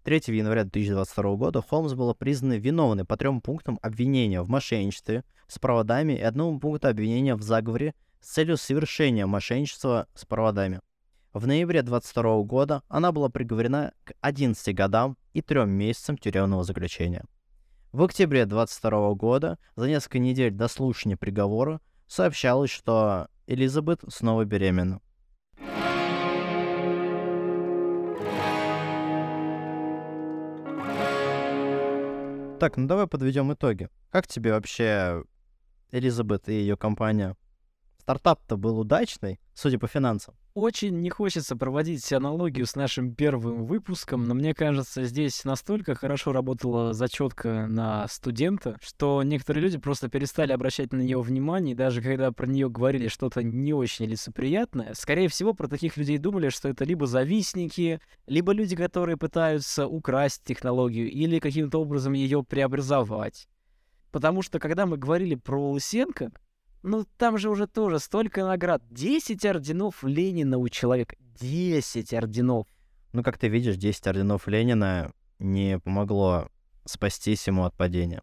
[0.04, 5.58] 3 января 2022 года Холмс была признана виновной по трем пунктам обвинения в мошенничестве с
[5.58, 10.80] проводами и одному пункту обвинения в заговоре с целью совершения мошенничества с проводами.
[11.32, 17.24] В ноябре 2022 года она была приговорена к 11 годам и 3 месяцам тюремного заключения.
[17.90, 25.00] В октябре 2022 года, за несколько недель до слушания приговора, сообщалось, что Элизабет снова беременна.
[32.60, 33.88] Так, ну давай подведем итоги.
[34.10, 35.24] Как тебе вообще
[35.92, 37.38] Элизабет и ее компания?
[38.00, 40.34] Стартап-то был удачный, судя по финансам.
[40.54, 46.32] Очень не хочется проводить аналогию с нашим первым выпуском, но мне кажется, здесь настолько хорошо
[46.32, 52.02] работала зачетка на студента, что некоторые люди просто перестали обращать на нее внимание, и даже
[52.02, 56.68] когда про нее говорили что-то не очень лицеприятное, скорее всего, про таких людей думали, что
[56.68, 63.48] это либо завистники, либо люди, которые пытаются украсть технологию или каким-то образом ее преобразовать.
[64.10, 66.30] Потому что когда мы говорили про Лысенко,
[66.82, 68.82] ну, там же уже тоже столько наград.
[68.90, 71.16] 10 орденов Ленина у человека.
[71.40, 72.66] 10 орденов.
[73.12, 76.48] Ну, как ты видишь, 10 орденов Ленина не помогло
[76.84, 78.22] спастись ему от падения.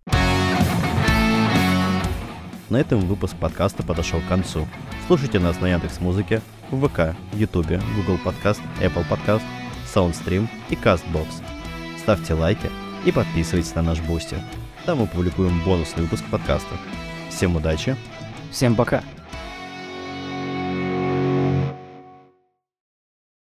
[2.69, 4.67] На этом выпуск подкаста подошел к концу.
[5.07, 9.43] Слушайте нас на Яндекс Музыке, в ВК, Ютубе, Google Podcast, Apple Podcast,
[9.91, 11.27] Soundstream и CastBox.
[11.97, 12.69] Ставьте лайки
[13.05, 14.35] и подписывайтесь на наш Boosty.
[14.85, 16.75] Там мы публикуем бонусный выпуск подкаста.
[17.29, 17.95] Всем удачи
[18.51, 19.03] Всем пока.